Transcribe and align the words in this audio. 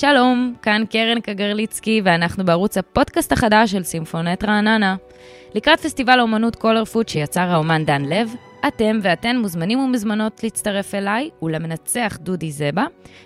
שלום, 0.00 0.54
כאן 0.62 0.82
קרן 0.90 1.20
קגרליצקי, 1.20 2.00
ואנחנו 2.04 2.44
בערוץ 2.44 2.78
הפודקאסט 2.78 3.32
החדש 3.32 3.70
של 3.70 3.82
סימפונט 3.82 4.44
רעננה. 4.44 4.96
לקראת 5.54 5.80
פסטיבל 5.80 6.18
האומנות 6.18 6.56
Color 6.56 6.84
Food 6.84 7.08
שיצר 7.08 7.40
האומן 7.40 7.84
דן 7.84 8.04
לב, 8.04 8.34
אתם 8.68 8.98
ואתן 9.02 9.36
מוזמנים 9.36 9.78
ומוזמנות 9.78 10.42
להצטרף 10.42 10.94
אליי 10.94 11.30
ולמנצח 11.42 12.18
דודי 12.20 12.52
זבה 12.52 12.84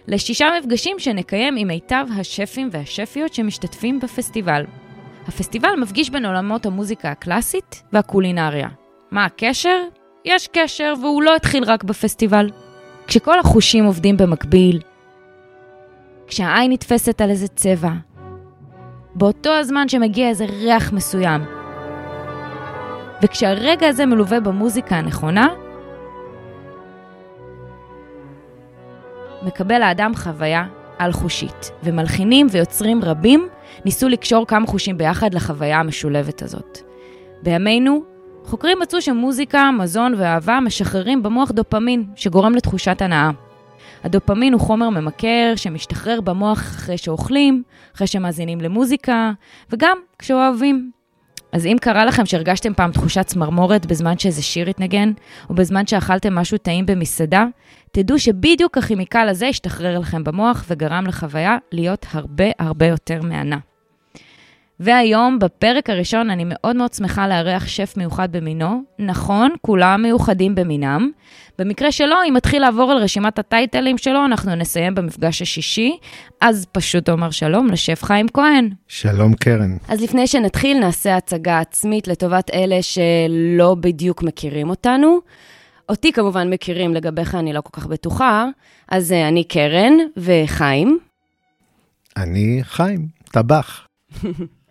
לשישה 0.08 0.48
מפגשים 0.58 0.98
שנקיים 0.98 1.56
עם 1.56 1.68
מיטב 1.68 2.06
השפים 2.18 2.68
והשפיות 2.72 3.34
שמשתתפים 3.34 4.00
בפסטיבל. 4.00 4.64
הפסטיבל 5.28 5.74
מפגיש 5.80 6.10
בין 6.10 6.26
עולמות 6.26 6.66
המוזיקה 6.66 7.10
הקלאסית 7.10 7.82
והקולינריה. 7.92 8.68
מה 9.10 9.24
הקשר? 9.24 9.78
יש 10.24 10.48
קשר, 10.52 10.94
והוא 11.02 11.22
לא 11.22 11.36
התחיל 11.36 11.64
רק 11.64 11.84
בפסטיבל. 11.84 12.50
כשכל 13.06 13.38
החושים 13.38 13.84
עובדים 13.84 14.16
במקביל, 14.16 14.80
כשהעין 16.32 16.72
נתפסת 16.72 17.20
על 17.20 17.30
איזה 17.30 17.48
צבע, 17.48 17.90
באותו 19.14 19.50
הזמן 19.50 19.88
שמגיע 19.88 20.28
איזה 20.28 20.44
ריח 20.44 20.92
מסוים, 20.92 21.44
וכשהרגע 23.22 23.88
הזה 23.88 24.06
מלווה 24.06 24.40
במוזיקה 24.40 24.96
הנכונה, 24.96 25.48
מקבל 29.42 29.82
האדם 29.82 30.12
חוויה 30.14 30.64
על-חושית, 30.98 31.70
ומלחינים 31.84 32.46
ויוצרים 32.50 33.04
רבים 33.04 33.48
ניסו 33.84 34.08
לקשור 34.08 34.46
כמה 34.46 34.66
חושים 34.66 34.98
ביחד 34.98 35.34
לחוויה 35.34 35.80
המשולבת 35.80 36.42
הזאת. 36.42 36.78
בימינו, 37.42 38.02
חוקרים 38.44 38.78
מצאו 38.82 39.02
שמוזיקה, 39.02 39.70
מזון 39.78 40.14
ואהבה 40.18 40.58
משחררים 40.60 41.22
במוח 41.22 41.50
דופמין, 41.50 42.04
שגורם 42.16 42.54
לתחושת 42.54 43.02
הנאה. 43.02 43.30
הדופמין 44.04 44.52
הוא 44.52 44.60
חומר 44.60 44.90
ממכר 44.90 45.52
שמשתחרר 45.56 46.20
במוח 46.20 46.58
אחרי 46.58 46.98
שאוכלים, 46.98 47.62
אחרי 47.96 48.06
שמאזינים 48.06 48.60
למוזיקה, 48.60 49.32
וגם 49.70 49.98
כשאוהבים. 50.18 50.90
אז 51.52 51.66
אם 51.66 51.76
קרה 51.80 52.04
לכם 52.04 52.26
שהרגשתם 52.26 52.74
פעם 52.74 52.92
תחושת 52.92 53.26
צמרמורת 53.26 53.86
בזמן 53.86 54.18
שאיזה 54.18 54.42
שיר 54.42 54.70
התנגן, 54.70 55.12
או 55.50 55.54
בזמן 55.54 55.86
שאכלתם 55.86 56.34
משהו 56.34 56.58
טעים 56.58 56.86
במסעדה, 56.86 57.44
תדעו 57.92 58.18
שבדיוק 58.18 58.78
הכימיקל 58.78 59.28
הזה 59.28 59.46
השתחרר 59.46 59.98
לכם 59.98 60.24
במוח 60.24 60.64
וגרם 60.68 61.06
לחוויה 61.06 61.56
להיות 61.72 62.06
הרבה 62.12 62.44
הרבה 62.58 62.86
יותר 62.86 63.22
מהנה. 63.22 63.58
והיום, 64.84 65.38
בפרק 65.38 65.90
הראשון, 65.90 66.30
אני 66.30 66.44
מאוד 66.46 66.76
מאוד 66.76 66.92
שמחה 66.92 67.28
לארח 67.28 67.66
שף 67.66 67.94
מיוחד 67.96 68.32
במינו. 68.32 68.82
נכון, 68.98 69.50
כולם 69.60 70.02
מיוחדים 70.02 70.54
במינם. 70.54 71.10
במקרה 71.58 71.92
שלו, 71.92 72.16
אם 72.28 72.34
מתחיל 72.34 72.62
לעבור 72.62 72.90
על 72.90 72.96
רשימת 72.96 73.38
הטייטלים 73.38 73.98
שלו, 73.98 74.24
אנחנו 74.24 74.54
נסיים 74.54 74.94
במפגש 74.94 75.42
השישי. 75.42 75.96
אז 76.40 76.66
פשוט 76.72 77.08
אומר 77.08 77.30
שלום 77.30 77.66
לשף 77.66 78.02
חיים 78.02 78.26
כהן. 78.28 78.70
שלום, 78.88 79.34
קרן. 79.34 79.76
אז 79.88 80.02
לפני 80.02 80.26
שנתחיל, 80.26 80.78
נעשה 80.78 81.16
הצגה 81.16 81.60
עצמית 81.60 82.08
לטובת 82.08 82.50
אלה 82.54 82.78
שלא 82.82 83.74
בדיוק 83.80 84.22
מכירים 84.22 84.70
אותנו. 84.70 85.18
אותי 85.88 86.12
כמובן 86.12 86.50
מכירים, 86.50 86.94
לגביך 86.94 87.34
אני 87.34 87.52
לא 87.52 87.60
כל 87.60 87.80
כך 87.80 87.86
בטוחה. 87.86 88.46
אז 88.88 89.12
אה, 89.12 89.28
אני 89.28 89.44
קרן 89.44 89.92
וחיים. 90.16 90.98
אני 92.16 92.60
חיים, 92.62 93.06
טבח. 93.32 93.86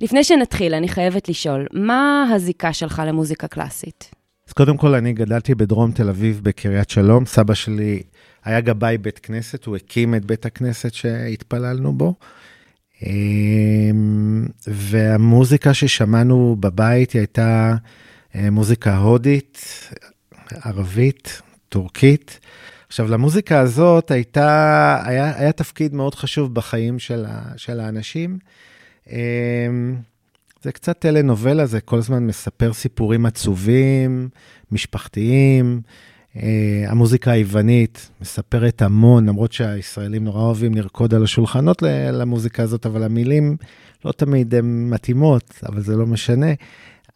לפני 0.00 0.24
שנתחיל, 0.24 0.74
אני 0.74 0.88
חייבת 0.88 1.28
לשאול, 1.28 1.66
מה 1.72 2.30
הזיקה 2.34 2.72
שלך 2.72 3.02
למוזיקה 3.06 3.48
קלאסית? 3.48 4.10
אז 4.48 4.52
קודם 4.52 4.76
כל, 4.76 4.94
אני 4.94 5.12
גדלתי 5.12 5.54
בדרום 5.54 5.92
תל 5.92 6.08
אביב, 6.08 6.40
בקריית 6.42 6.90
שלום. 6.90 7.26
סבא 7.26 7.54
שלי 7.54 8.02
היה 8.44 8.60
גבאי 8.60 8.98
בית 8.98 9.18
כנסת, 9.18 9.64
הוא 9.64 9.76
הקים 9.76 10.14
את 10.14 10.24
בית 10.24 10.46
הכנסת 10.46 10.94
שהתפללנו 10.94 11.92
בו. 11.92 12.14
אמ, 13.02 14.46
והמוזיקה 14.66 15.74
ששמענו 15.74 16.56
בבית 16.60 17.12
היא 17.12 17.20
הייתה 17.20 17.74
אה, 18.34 18.50
מוזיקה 18.50 18.96
הודית, 18.96 19.88
ערבית, 20.64 21.42
טורקית. 21.68 22.40
עכשיו, 22.88 23.10
למוזיקה 23.10 23.60
הזאת 23.60 24.10
הייתה, 24.10 25.02
היה, 25.04 25.38
היה 25.38 25.52
תפקיד 25.52 25.94
מאוד 25.94 26.14
חשוב 26.14 26.54
בחיים 26.54 26.98
של, 26.98 27.24
ה, 27.28 27.42
של 27.56 27.80
האנשים. 27.80 28.38
אמ, 29.10 29.96
זה 30.62 30.72
קצת 30.72 30.98
טלנובלה, 30.98 31.66
זה 31.66 31.80
כל 31.80 31.98
הזמן 31.98 32.26
מספר 32.26 32.72
סיפורים 32.72 33.26
עצובים, 33.26 34.28
משפחתיים. 34.72 35.80
אה, 36.36 36.84
המוזיקה 36.88 37.30
היוונית 37.30 38.10
מספרת 38.20 38.82
המון, 38.82 39.26
למרות 39.28 39.52
שהישראלים 39.52 40.24
נורא 40.24 40.42
אוהבים 40.42 40.74
לרקוד 40.74 41.14
על 41.14 41.24
השולחנות 41.24 41.82
למוזיקה 42.12 42.62
הזאת, 42.62 42.86
אבל 42.86 43.02
המילים 43.02 43.56
לא 44.04 44.12
תמיד 44.12 44.54
הן 44.54 44.90
מתאימות, 44.90 45.54
אבל 45.68 45.82
זה 45.82 45.96
לא 45.96 46.06
משנה. 46.06 46.52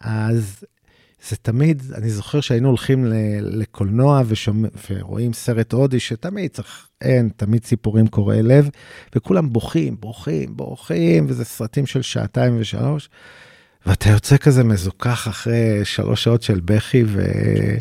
אז 0.00 0.65
זה 1.29 1.37
תמיד, 1.37 1.83
אני 1.95 2.11
זוכר 2.11 2.41
שהיינו 2.41 2.69
הולכים 2.69 3.07
לקולנוע 3.41 4.23
ושומע, 4.27 4.69
ורואים 4.91 5.33
סרט 5.33 5.73
הודי 5.73 6.01
שתמיד 6.01 6.51
צריך, 6.51 6.89
אין, 7.01 7.29
תמיד 7.37 7.65
סיפורים 7.65 8.07
קורעי 8.07 8.43
לב, 8.43 8.69
וכולם 9.17 9.53
בוכים, 9.53 9.97
בוכים, 10.01 10.57
בוכים, 10.57 11.27
וזה 11.29 11.45
סרטים 11.45 11.87
של 11.87 12.03
שעתיים 12.03 12.57
ושלוש, 12.59 13.09
ואתה 13.87 14.11
יוצא 14.11 14.37
כזה 14.37 14.65
מזוכח 14.65 15.29
אחרי 15.29 15.84
שלוש 15.84 16.25
שעות 16.25 16.43
של 16.43 16.61
בכי, 16.65 17.05
וזה 17.07 17.79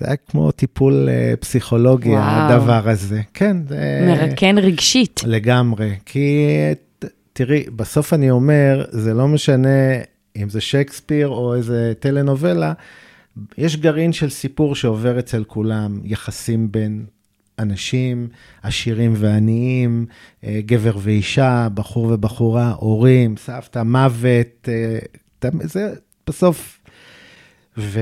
היה 0.00 0.16
כמו 0.16 0.50
טיפול 0.52 1.08
אה, 1.08 1.34
פסיכולוגי, 1.40 2.08
וואו. 2.08 2.22
הדבר 2.22 2.88
הזה. 2.88 3.20
כן. 3.34 3.56
מרקן 4.06 4.58
רגשית. 4.58 5.20
לגמרי, 5.26 5.94
כי 6.04 6.46
תראי, 7.32 7.64
בסוף 7.76 8.12
אני 8.12 8.30
אומר, 8.30 8.84
זה 8.90 9.14
לא 9.14 9.28
משנה 9.28 9.68
אם 10.42 10.48
זה 10.48 10.60
שייקספיר 10.60 11.28
או 11.28 11.54
איזה 11.54 11.92
טלנובלה, 12.00 12.72
יש 13.58 13.76
גרעין 13.76 14.12
של 14.12 14.30
סיפור 14.30 14.74
שעובר 14.74 15.18
אצל 15.18 15.44
כולם, 15.44 16.00
יחסים 16.04 16.72
בין 16.72 17.06
אנשים, 17.58 18.28
עשירים 18.62 19.14
ועניים, 19.16 20.06
אה, 20.44 20.60
גבר 20.66 20.96
ואישה, 21.02 21.68
בחור 21.74 22.04
ובחורה, 22.12 22.70
הורים, 22.70 23.36
סבתא, 23.36 23.82
מוות, 23.82 24.68
אה, 24.68 24.98
זה 25.62 25.94
בסוף. 26.26 26.80
ו... 27.78 28.00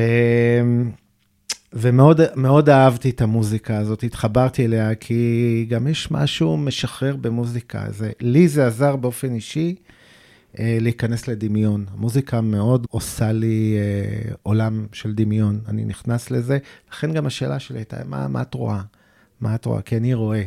ומאוד 1.72 2.68
אהבתי 2.68 3.10
את 3.10 3.20
המוזיקה 3.20 3.78
הזאת, 3.78 4.02
התחברתי 4.02 4.64
אליה, 4.64 4.94
כי 4.94 5.66
גם 5.68 5.86
יש 5.86 6.10
משהו 6.10 6.56
משחרר 6.56 7.16
במוזיקה. 7.16 7.84
זה, 7.90 8.10
לי 8.20 8.48
זה 8.48 8.66
עזר 8.66 8.96
באופן 8.96 9.34
אישי 9.34 9.74
אה, 9.78 9.94
להיכנס 10.58 11.28
לדמיון. 11.28 11.84
המוזיקה 11.92 12.40
מאוד 12.40 12.86
עושה 12.90 13.32
לי 13.32 13.76
אה, 13.78 14.34
עולם 14.42 14.86
של 14.92 15.14
דמיון, 15.14 15.60
אני 15.68 15.84
נכנס 15.84 16.30
לזה. 16.30 16.58
לכן 16.90 17.12
גם 17.12 17.26
השאלה 17.26 17.58
שלי 17.58 17.78
הייתה, 17.78 17.96
מה, 18.04 18.28
מה 18.28 18.42
את 18.42 18.54
רואה? 18.54 18.82
מה 19.40 19.54
את 19.54 19.64
רואה? 19.64 19.82
כי 19.82 19.96
אני 19.96 20.14
רואה. 20.14 20.44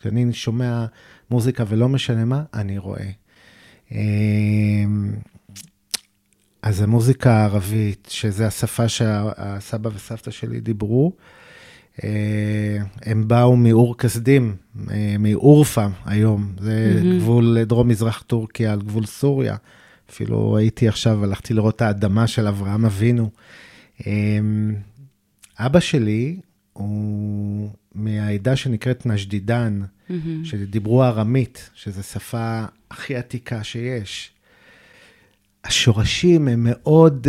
כשאני 0.00 0.32
שומע 0.32 0.86
מוזיקה 1.30 1.64
ולא 1.68 1.88
משנה 1.88 2.24
מה, 2.24 2.42
אני 2.54 2.78
רואה. 2.78 3.10
אה, 3.92 3.98
אז 6.62 6.82
המוזיקה 6.82 7.32
הערבית, 7.32 8.08
שזה 8.10 8.46
השפה 8.46 8.88
שהסבא 8.88 9.90
וסבתא 9.94 10.30
שלי 10.30 10.60
דיברו, 10.60 11.12
אה, 11.16 11.39
הם 13.02 13.28
באו 13.28 13.56
מאור 13.56 13.98
כסדים, 13.98 14.56
אה, 14.90 15.16
מאורפה 15.18 15.86
היום, 16.04 16.52
זה 16.58 17.00
mm-hmm. 17.00 17.20
גבול 17.20 17.64
דרום-מזרח 17.64 18.22
טורקיה, 18.26 18.72
על 18.72 18.82
גבול 18.82 19.06
סוריה. 19.06 19.56
אפילו 20.10 20.56
הייתי 20.56 20.88
עכשיו, 20.88 21.24
הלכתי 21.24 21.54
לראות 21.54 21.76
את 21.76 21.82
האדמה 21.82 22.26
של 22.26 22.46
אברהם 22.46 22.84
אבינו. 22.84 23.30
אה, 24.06 24.38
אבא 25.58 25.80
שלי 25.80 26.40
הוא 26.72 27.70
מהעדה 27.94 28.56
שנקראת 28.56 29.06
נשדידן, 29.06 29.80
mm-hmm. 29.82 30.12
שדיברו 30.44 31.04
ארמית, 31.04 31.70
שזו 31.74 32.02
שפה 32.02 32.64
הכי 32.90 33.16
עתיקה 33.16 33.64
שיש. 33.64 34.30
השורשים 35.64 36.48
הם 36.48 36.66
מאוד 36.68 37.26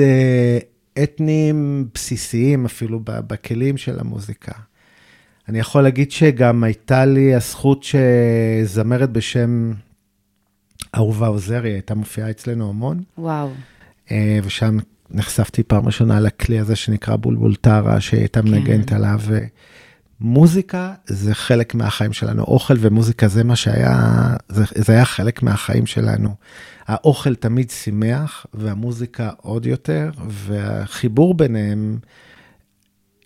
אתניים 1.03 1.87
בסיסיים 1.93 2.65
אפילו 2.65 2.99
בכלים 3.03 3.77
של 3.77 3.99
המוזיקה. 3.99 4.51
אני 5.49 5.59
יכול 5.59 5.81
להגיד 5.81 6.11
שגם 6.11 6.63
הייתה 6.63 7.05
לי 7.05 7.35
הזכות 7.35 7.83
שזמרת 7.83 9.09
בשם 9.09 9.73
אהובה 10.95 11.27
עוזרי, 11.27 11.71
הייתה 11.71 11.95
מופיעה 11.95 12.29
אצלנו 12.29 12.69
המון. 12.69 13.03
וואו. 13.17 13.49
אה, 14.11 14.39
ושם 14.43 14.77
נחשפתי 15.11 15.63
פעם 15.63 15.85
ראשונה 15.85 16.19
לכלי 16.19 16.59
הזה 16.59 16.75
שנקרא 16.75 17.15
בולבול 17.15 17.55
טרה, 17.55 18.01
שהייתה 18.01 18.41
כן. 18.41 18.47
מנגנת 18.47 18.91
עליו. 18.91 19.19
מוזיקה 20.21 20.93
זה 21.05 21.35
חלק 21.35 21.75
מהחיים 21.75 22.13
שלנו, 22.13 22.43
אוכל 22.43 22.73
ומוזיקה 22.79 23.27
זה 23.27 23.43
מה 23.43 23.55
שהיה, 23.55 23.99
זה, 24.49 24.63
זה 24.75 24.93
היה 24.93 25.05
חלק 25.05 25.43
מהחיים 25.43 25.85
שלנו. 25.85 26.35
האוכל 26.87 27.35
תמיד 27.35 27.69
שימח, 27.69 28.45
והמוזיקה 28.53 29.29
עוד 29.41 29.65
יותר, 29.65 30.11
והחיבור 30.27 31.33
ביניהם 31.33 31.99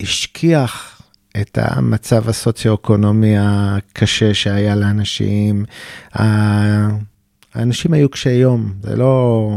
השכיח 0.02 1.02
את 1.42 1.58
המצב 1.62 2.30
הסוציו-אקונומי 2.30 3.36
הקשה 3.40 4.34
שהיה 4.34 4.76
לאנשים. 4.76 5.66
האנשים 6.14 7.94
היו 7.94 8.10
קשי 8.10 8.30
יום, 8.30 8.74
זה 8.82 8.96
לא... 8.96 9.50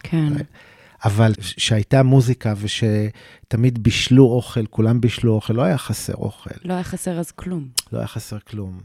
כן. 0.00 0.32
אבל 1.04 1.32
שהייתה 1.40 2.02
מוזיקה 2.02 2.54
ושתמיד 2.60 3.82
בישלו 3.82 4.24
אוכל, 4.24 4.66
כולם 4.66 5.00
בישלו 5.00 5.32
אוכל, 5.32 5.52
לא 5.52 5.62
היה 5.62 5.78
חסר 5.78 6.14
אוכל. 6.14 6.50
לא 6.64 6.74
היה 6.74 6.84
חסר 6.84 7.18
אז 7.18 7.30
כלום. 7.30 7.68
לא 7.92 7.98
היה 7.98 8.06
חסר 8.06 8.38
כלום. 8.38 8.80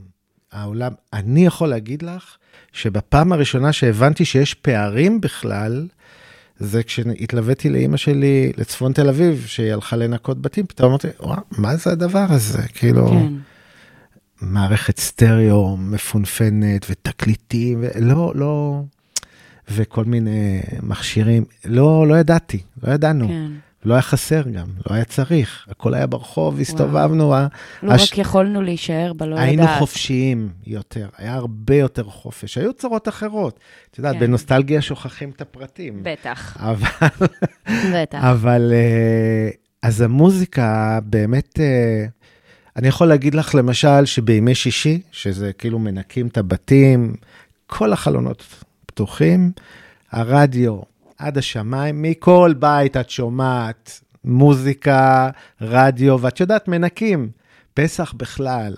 העולם, 0.51 0.91
אני 1.13 1.45
יכול 1.45 1.67
להגיד 1.69 2.01
לך 2.01 2.37
שבפעם 2.73 3.31
הראשונה 3.31 3.73
שהבנתי 3.73 4.25
שיש 4.25 4.53
פערים 4.53 5.21
בכלל, 5.21 5.87
זה 6.59 6.83
כשהתלוויתי 6.83 7.69
לאימא 7.69 7.97
שלי 7.97 8.51
לצפון 8.57 8.93
תל 8.93 9.09
אביב, 9.09 9.45
שהיא 9.47 9.73
הלכה 9.73 9.95
לנקות 9.95 10.41
בתים, 10.41 10.65
פתאום 10.67 10.89
אמרתי, 10.89 11.07
וואו, 11.19 11.41
מה 11.57 11.75
זה 11.75 11.91
הדבר 11.91 12.25
הזה? 12.29 12.67
כאילו, 12.67 13.09
כן. 13.09 13.33
מערכת 14.41 14.99
סטריאו 14.99 15.77
מפונפנת 15.77 16.85
ותקליטים, 16.89 17.83
לא, 17.99 18.31
לא, 18.35 18.81
וכל 19.71 20.05
מיני 20.05 20.61
מכשירים. 20.83 21.45
לא, 21.65 22.07
לא 22.07 22.15
ידעתי, 22.15 22.59
לא 22.83 22.93
ידענו. 22.93 23.27
כן. 23.27 23.51
לא 23.85 23.93
היה 23.93 24.01
חסר 24.01 24.41
גם, 24.41 24.67
לא 24.89 24.95
היה 24.95 25.05
צריך, 25.05 25.67
הכל 25.69 25.93
היה 25.93 26.07
ברחוב, 26.07 26.59
הסתובבנו. 26.59 27.33
לא 27.83 27.93
הש... 27.93 28.11
רק 28.11 28.17
יכולנו 28.17 28.61
להישאר 28.61 29.13
בלא 29.13 29.35
לדעת. 29.35 29.47
היינו 29.47 29.67
חופשיים 29.79 30.49
יותר, 30.67 31.09
היה 31.17 31.33
הרבה 31.33 31.75
יותר 31.75 32.03
חופש, 32.03 32.57
היו 32.57 32.73
צרות 32.73 33.07
אחרות. 33.07 33.59
את 33.91 33.97
יודעת, 33.97 34.13
כן. 34.13 34.19
בנוסטלגיה 34.19 34.81
שוכחים 34.81 35.29
את 35.29 35.41
הפרטים. 35.41 35.99
בטח. 36.03 36.57
אבל... 36.59 37.07
בטח. 37.93 38.23
אבל, 38.23 38.71
אה, 38.73 39.49
אז 39.81 40.01
המוזיקה 40.01 40.99
באמת, 41.03 41.59
אה, 41.59 42.05
אני 42.75 42.87
יכול 42.87 43.07
להגיד 43.07 43.35
לך 43.35 43.55
למשל 43.55 44.05
שבימי 44.05 44.55
שישי, 44.55 45.01
שזה 45.11 45.53
כאילו 45.53 45.79
מנקים 45.79 46.27
את 46.27 46.37
הבתים, 46.37 47.15
כל 47.67 47.93
החלונות 47.93 48.43
פתוחים, 48.99 49.51
הרדיו 50.11 50.79
עד 51.17 51.37
השמיים, 51.37 52.01
מכל 52.01 52.53
בית 52.59 52.97
את 52.97 53.09
שומעת 53.09 54.01
מוזיקה, 54.23 55.29
רדיו, 55.61 56.21
ואת 56.21 56.39
יודעת, 56.39 56.67
מנקים. 56.67 57.29
פסח 57.73 58.13
בכלל. 58.17 58.75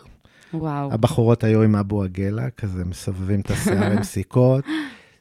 וואו. 0.53 0.93
הבחורות 0.93 1.43
היו 1.43 1.63
עם 1.63 1.75
אבו 1.75 2.03
עגלה, 2.03 2.49
כזה 2.49 2.85
מסובבים 2.85 3.39
את 3.41 3.51
השיער 3.51 3.91
עם 3.91 4.03
סיכות. 4.03 4.63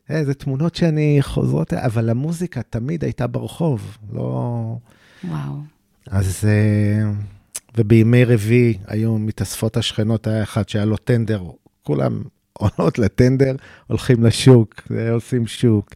איזה 0.08 0.34
תמונות 0.34 0.74
שאני 0.74 1.18
חוזרות, 1.20 1.72
אבל 1.72 2.10
המוזיקה 2.10 2.62
תמיד 2.62 3.04
הייתה 3.04 3.26
ברחוב, 3.26 3.98
לא... 4.12 4.76
וואו. 5.24 5.54
אז... 6.10 6.44
אה, 6.44 7.10
ובימי 7.76 8.24
רביעי 8.24 8.78
היו 8.86 9.18
מתאספות 9.18 9.76
השכנות, 9.76 10.26
היה 10.26 10.42
אחד 10.42 10.68
שהיה 10.68 10.84
לו 10.84 10.96
טנדר, 10.96 11.42
כולם 11.82 12.22
עולות 12.60 12.98
לטנדר, 12.98 13.56
הולכים 13.86 14.24
לשוק, 14.24 14.74
עושים 15.12 15.46
שוק. 15.46 15.90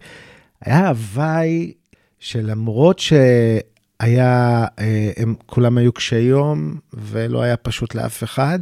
היה 0.61 0.89
הוואי 0.89 1.73
שלמרות 2.19 2.99
שהיה, 2.99 4.67
אה, 4.79 5.11
הם 5.17 5.35
כולם 5.47 5.79
היו 5.79 5.93
קשי 5.93 6.19
יום 6.19 6.79
ולא 6.93 7.43
היה 7.43 7.57
פשוט 7.57 7.95
לאף 7.95 8.25
אחד, 8.25 8.59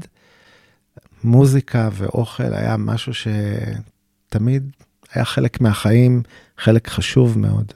מוזיקה 1.25 1.89
ואוכל 1.93 2.55
היה 2.55 2.77
משהו 2.77 3.13
שתמיד 3.15 4.71
היה 5.13 5.25
חלק 5.25 5.61
מהחיים, 5.61 6.23
חלק 6.59 6.89
חשוב 6.89 7.39
מאוד. 7.39 7.73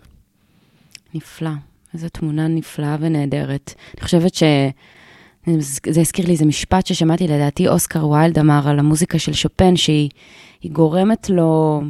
נפלא, 1.14 1.50
איזו 1.94 2.08
תמונה 2.08 2.48
נפלאה 2.48 2.96
ונהדרת. 3.00 3.74
אני 3.94 4.04
חושבת 4.04 4.34
ש... 4.34 4.42
זה 5.86 6.00
הזכיר 6.00 6.26
לי 6.26 6.32
איזה 6.32 6.44
משפט 6.44 6.86
ששמעתי, 6.86 7.28
לדעתי 7.28 7.68
אוסקר 7.68 8.08
ויילד 8.08 8.38
אמר 8.38 8.68
על 8.68 8.78
המוזיקה 8.78 9.18
של 9.18 9.32
שופן, 9.32 9.76
שהיא 9.76 10.10
גורמת 10.64 11.30
לו 11.30 11.82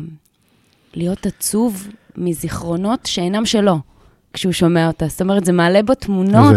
להיות 0.95 1.27
עצוב 1.27 1.89
מזיכרונות 2.17 3.07
שאינם 3.07 3.47
שלו. 3.47 3.79
כשהוא 4.37 4.53
שומע 4.53 4.87
אותה. 4.87 5.07
זאת 5.09 5.21
אומרת, 5.21 5.45
זה 5.45 5.53
מעלה 5.53 5.83
בו 5.83 5.95
תמונות 5.95 6.57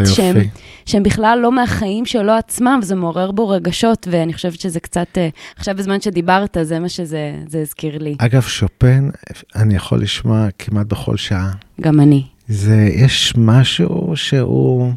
שהן 0.86 1.04
בכלל 1.04 1.40
לא 1.42 1.52
מהחיים 1.52 2.06
שלו 2.06 2.32
עצמם, 2.32 2.80
וזה 2.82 2.96
מעורר 2.96 3.32
בו 3.32 3.50
רגשות, 3.50 4.08
ואני 4.12 4.34
חושבת 4.34 4.60
שזה 4.60 4.80
קצת, 4.80 5.08
אה, 5.18 5.30
עכשיו 5.56 5.76
בזמן 5.76 6.02
שדיברת, 6.02 6.58
זה 6.62 6.80
מה 6.80 6.90
שזה 6.90 7.62
הזכיר 7.62 7.98
לי. 7.98 8.16
אגב, 8.18 8.42
שופן, 8.42 9.10
אני 9.56 9.76
יכול 9.76 10.02
לשמוע 10.02 10.48
כמעט 10.60 10.88
בכל 10.88 11.18
שעה. 11.18 11.52
גם 11.82 12.00
אני. 12.00 12.24
זה, 12.48 12.90
יש 12.96 13.34
משהו 13.38 14.12
שהוא... 14.16 14.92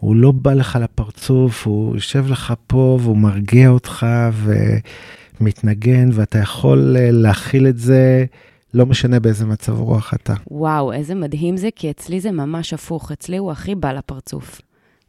הוא 0.00 0.16
לא 0.16 0.32
בא 0.32 0.52
לך 0.52 0.78
לפרצוף, 0.82 1.66
הוא 1.66 1.94
יושב 1.94 2.30
לך 2.30 2.54
פה 2.66 2.98
והוא 3.02 3.16
מרגיע 3.16 3.68
אותך 3.68 4.06
ומתנגן, 5.40 6.08
ואתה 6.12 6.38
יכול 6.38 6.96
אה, 6.98 7.10
להכיל 7.10 7.66
את 7.66 7.78
זה, 7.78 8.24
לא 8.74 8.86
משנה 8.86 9.20
באיזה 9.20 9.46
מצב 9.46 9.80
רוח 9.80 10.14
אתה. 10.14 10.34
וואו, 10.50 10.92
איזה 10.92 11.14
מדהים 11.14 11.56
זה, 11.56 11.68
כי 11.76 11.90
אצלי 11.90 12.20
זה 12.20 12.30
ממש 12.30 12.72
הפוך. 12.72 13.12
אצלי 13.12 13.36
הוא 13.36 13.52
הכי 13.52 13.74
בא 13.74 13.92
לפרצוף. 13.92 14.60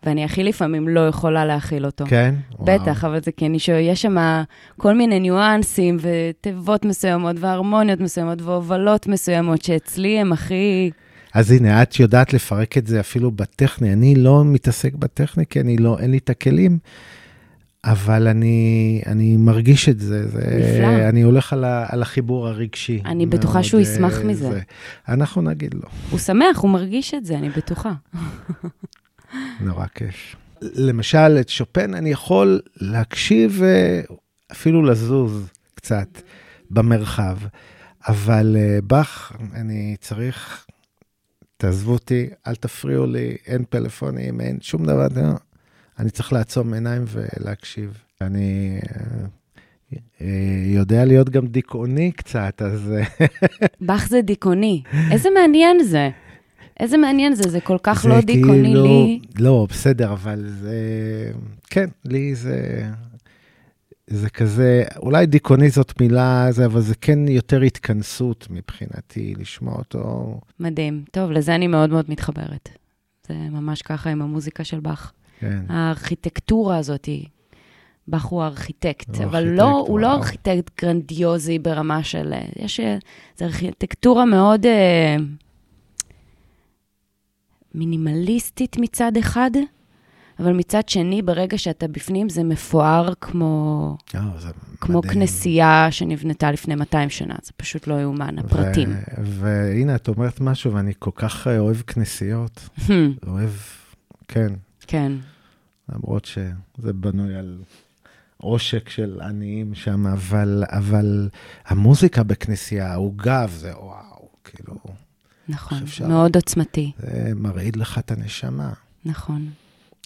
ואני 0.04 0.24
הכי 0.24 0.44
לפעמים 0.44 0.88
לא 0.88 1.08
יכולה 1.08 1.46
להכיל 1.46 1.86
אותו. 1.86 2.06
כן? 2.08 2.36
בטח, 2.60 3.04
וואו. 3.04 3.14
אבל 3.14 3.22
זה 3.22 3.32
כי 3.32 3.46
אני 3.46 3.60
שיש 3.60 4.02
שם 4.02 4.44
כל 4.78 4.94
מיני 4.94 5.20
ניואנסים 5.20 5.98
ותיבות 6.02 6.86
מסוימות 6.86 7.36
והרמוניות 7.40 8.00
מסוימות 8.00 8.42
והובלות 8.42 9.08
מסוימות, 9.08 9.62
שאצלי 9.62 10.20
הם 10.20 10.34
הכי... 10.34 10.92
אז 11.34 11.52
הנה, 11.52 11.84
את 11.84 12.00
יודעת 12.00 12.34
לפרק 12.34 12.78
את 12.78 12.88
זה 12.88 13.00
אפילו 13.00 13.32
בטכני. 13.32 13.94
אני 13.94 14.16
לא 14.16 14.46
מתעסק 14.46 14.94
בטכני, 14.94 15.46
כי 15.46 15.60
אני 15.60 15.78
לא, 15.78 16.00
אין 16.00 16.12
לי 16.12 16.18
את 16.18 16.30
הכלים, 16.30 16.80
אבל 17.84 18.28
אני, 18.28 19.02
אני 19.06 19.38
מרגיש 19.38 19.90
את 19.90 20.00
זה. 20.00 20.28
זה 20.28 20.40
נפלא. 20.40 21.10
אני 21.10 21.22
הולך 21.22 21.54
על, 21.54 21.64
ה, 21.64 21.86
על 21.90 22.02
החיבור 22.02 22.48
הרגשי. 22.48 23.02
אני 23.06 23.26
מאוד, 23.26 23.38
בטוחה 23.38 23.64
שהוא 23.64 23.82
ישמח 23.82 24.14
זה, 24.14 24.24
מזה. 24.24 24.52
זה. 24.52 24.62
אנחנו 25.08 25.42
נגיד 25.42 25.74
לו. 25.74 25.90
הוא 26.10 26.20
שמח, 26.20 26.58
הוא 26.58 26.72
מרגיש 26.72 27.14
את 27.14 27.26
זה, 27.26 27.38
אני 27.38 27.50
בטוחה. 27.50 27.94
נורא 29.66 29.86
כיף. 29.96 30.36
למשל, 30.62 31.38
את 31.40 31.50
שופן 31.50 31.94
אני 31.94 32.10
יכול 32.10 32.60
להקשיב, 32.78 33.64
אה, 33.64 34.02
אפילו 34.52 34.82
לזוז 34.82 35.48
קצת 35.76 36.22
במרחב, 36.70 37.38
אבל 38.08 38.58
אה, 38.60 38.80
באך, 38.84 39.32
אני 39.54 39.96
צריך 40.00 40.66
תעזבו 41.62 41.92
אותי, 41.92 42.30
אל 42.48 42.56
תפריעו 42.56 43.06
לי, 43.06 43.36
אין 43.48 43.64
פלאפונים, 43.70 44.42
אין 44.42 44.58
שום 44.62 44.86
דבר. 44.86 45.08
אני 46.00 46.10
צריך 46.10 46.34
לעצום 46.34 46.74
עיניים 46.74 47.06
ולהקשיב. 47.08 47.98
אני 48.22 48.80
אה, 50.22 50.28
יודע 50.66 51.06
להיות 51.06 51.30
גם 51.30 51.48
דיכאוני 51.48 52.12
קצת, 52.12 52.62
אז... 52.62 52.94
באך 53.82 54.08
זה 54.10 54.22
דיכאוני. 54.22 54.84
איזה 55.12 55.30
מעניין 55.30 55.84
זה. 55.84 56.10
איזה 56.80 56.98
מעניין 56.98 57.36
זה, 57.36 57.50
זה 57.50 57.60
כל 57.60 57.78
כך 57.84 58.04
זה 58.04 58.10
לא 58.10 58.22
דיכאוני 58.22 58.64
כאילו, 58.64 58.84
לי. 58.84 59.20
לא, 59.40 59.68
בסדר, 59.70 60.14
אבל 60.14 60.46
זה... 60.48 60.76
כן, 61.70 61.90
לי 62.06 62.36
זה... 62.36 62.86
זה 64.12 64.30
כזה, 64.30 64.84
אולי 64.98 65.26
דיכאוני 65.26 65.70
זאת 65.70 66.02
מילה, 66.02 66.48
זה, 66.50 66.66
אבל 66.66 66.82
זה 66.82 66.96
כן 66.96 67.28
יותר 67.28 67.62
התכנסות 67.62 68.48
מבחינתי, 68.50 69.34
לשמוע 69.38 69.76
אותו. 69.76 70.40
מדהים. 70.60 71.04
טוב, 71.12 71.32
לזה 71.32 71.56
אני 71.56 71.68
מאוד 71.68 71.90
מאוד 71.90 72.06
מתחברת. 72.10 72.70
זה 73.28 73.34
ממש 73.34 73.82
ככה 73.82 74.10
עם 74.10 74.22
המוזיקה 74.22 74.64
של 74.64 74.80
באך. 74.80 75.14
כן. 75.40 75.62
הארכיטקטורה 75.70 76.78
הזאת, 76.78 77.10
באך 78.08 78.26
הוא 78.26 78.44
ארכיטקט, 78.44 79.16
הוא 79.16 79.26
אבל 79.26 79.44
לא, 79.44 79.86
הוא 79.88 80.00
לא 80.00 80.14
ארכיטקט 80.14 80.82
גרנדיוזי 80.82 81.60
ברמה 81.60 82.04
של... 82.04 82.34
יש... 82.56 82.80
זו 83.38 83.46
ארכיטקטורה 83.46 84.26
מאוד 84.26 84.66
אה, 84.66 85.16
מינימליסטית 87.76 88.78
מצד 88.80 89.18
אחד. 89.18 89.52
אבל 90.42 90.54
מצד 90.54 90.90
שני, 90.90 91.22
ברגע 91.22 91.58
שאתה 91.58 91.88
בפנים, 91.88 92.30
זה 92.30 92.44
מפואר 92.44 93.14
כמו, 93.22 93.98
oh, 94.10 94.18
זה 94.38 94.50
כמו 94.80 95.00
מדהים. 95.00 95.14
כנסייה 95.14 95.88
שנבנתה 95.92 96.52
לפני 96.52 96.76
200 96.76 97.10
שנה, 97.10 97.36
זה 97.44 97.52
פשוט 97.58 97.88
לא 97.88 98.02
יאומן, 98.02 98.40
הפרטים. 98.40 98.94
והנה, 99.24 99.96
את 99.96 100.08
אומרת 100.08 100.42
משהו, 100.42 100.74
ואני 100.74 100.94
כל 101.00 101.12
כך 101.16 101.48
אוהב 101.48 101.82
כנסיות. 101.82 102.70
אוהב, 103.28 103.52
כן. 104.28 104.54
כן. 104.88 105.12
למרות 105.90 106.26
שזה 106.26 106.94
בנוי 106.94 107.36
על 107.36 107.58
עושק 108.38 108.90
של 108.90 109.20
עניים 109.22 109.76
שם, 109.76 110.08
אבל, 110.08 110.64
אבל 110.68 111.30
המוזיקה 111.66 112.24
בכנסייה, 112.24 112.92
העוגה, 112.92 113.46
זה 113.50 113.72
וואו, 113.78 114.30
כאילו... 114.44 114.76
נכון, 115.50 115.78
מאוד 116.08 116.36
עוצמתי. 116.36 116.92
זה 116.98 117.32
מרעיד 117.36 117.76
לך 117.76 117.98
את 117.98 118.12
הנשמה. 118.12 118.74
נכון. 119.06 119.50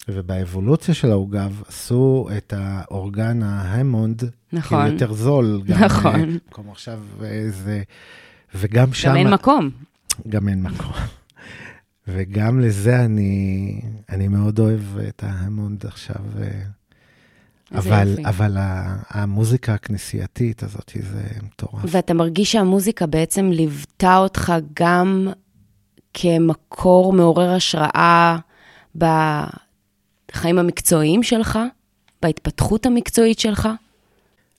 ובאבולוציה 0.08 0.94
של 0.94 1.10
העוגב 1.10 1.62
עשו 1.68 2.28
את 2.36 2.52
האורגן 2.56 3.42
ההמונד, 3.42 4.24
נכון. 4.52 4.78
כאילו 4.78 4.92
יותר 4.92 5.12
זול. 5.12 5.62
גם, 5.66 5.84
נכון. 5.84 6.20
אה, 6.20 6.36
כמו 6.50 6.72
עכשיו 6.72 7.00
איזה, 7.24 7.82
וגם 8.54 8.92
שם... 8.92 9.08
גם 9.08 9.16
אין 9.16 9.30
מקום. 9.30 9.70
גם 10.28 10.48
אין 10.48 10.62
מקום. 10.62 10.92
וגם 12.08 12.60
לזה 12.60 13.04
אני, 13.04 13.80
אני 14.10 14.28
מאוד 14.28 14.58
אוהב 14.58 14.98
את 15.08 15.24
ההמונד 15.26 15.86
עכשיו. 15.86 16.22
אה, 16.42 16.48
אבל, 17.74 18.08
יופי. 18.08 18.24
אבל 18.26 18.56
המוזיקה 19.10 19.74
הכנסייתית 19.74 20.62
הזאת, 20.62 20.92
זה 21.00 21.22
מטורף. 21.42 21.82
ואתה 21.86 22.14
מרגיש 22.14 22.52
שהמוזיקה 22.52 23.06
בעצם 23.06 23.50
ליוותה 23.50 24.16
אותך 24.16 24.52
גם 24.74 25.28
כמקור 26.14 27.12
מעורר 27.12 27.50
השראה 27.50 28.38
בחיים 30.32 30.58
המקצועיים 30.58 31.22
שלך, 31.22 31.58
בהתפתחות 32.22 32.86
המקצועית 32.86 33.38
שלך? 33.38 33.68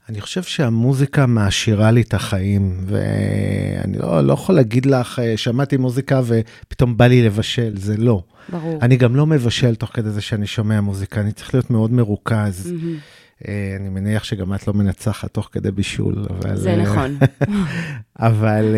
אני 0.09 0.21
חושב 0.21 0.43
שהמוזיקה 0.43 1.25
מעשירה 1.25 1.91
לי 1.91 2.01
את 2.01 2.13
החיים, 2.13 2.77
ואני 2.85 3.97
לא, 3.97 4.21
לא 4.21 4.33
יכול 4.33 4.55
להגיד 4.55 4.85
לך, 4.85 5.19
אה, 5.19 5.37
שמעתי 5.37 5.77
מוזיקה 5.77 6.21
ופתאום 6.25 6.97
בא 6.97 7.07
לי 7.07 7.25
לבשל, 7.25 7.77
זה 7.77 7.97
לא. 7.97 8.23
ברור. 8.49 8.79
אני 8.81 8.97
גם 8.97 9.15
לא 9.15 9.25
מבשל 9.25 9.75
תוך 9.75 9.89
כדי 9.93 10.09
זה 10.09 10.21
שאני 10.21 10.47
שומע 10.47 10.81
מוזיקה, 10.81 11.21
אני 11.21 11.31
צריך 11.31 11.53
להיות 11.53 11.69
מאוד 11.69 11.91
מרוכז. 11.91 12.73
אה, 13.47 13.75
אני 13.79 13.89
מניח 13.89 14.23
שגם 14.23 14.53
את 14.53 14.67
לא 14.67 14.73
מנצחת 14.73 15.33
תוך 15.33 15.49
כדי 15.51 15.71
בישול, 15.71 16.25
אבל... 16.29 16.55
זה 16.55 16.69
אה, 16.69 16.75
נכון. 16.75 17.17
אבל 18.19 18.75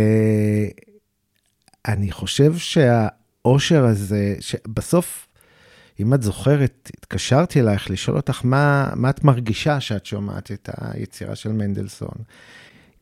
אני 1.88 2.12
חושב 2.12 2.54
שהאושר 2.58 3.86
הזה, 3.86 4.36
שבסוף, 4.40 5.28
אם 6.00 6.14
את 6.14 6.24
זוכרת, 6.24 6.92
התקשרתי 6.98 7.60
אלייך 7.60 7.92
לשאול 7.92 8.18
אותך 8.18 8.42
מה, 8.44 8.90
מה 8.96 9.10
את 9.10 9.24
מרגישה 9.24 9.80
שאת 9.80 10.06
שומעת 10.06 10.52
את 10.52 10.70
היצירה 10.78 11.36
של 11.36 11.52
מנדלסון. 11.52 12.16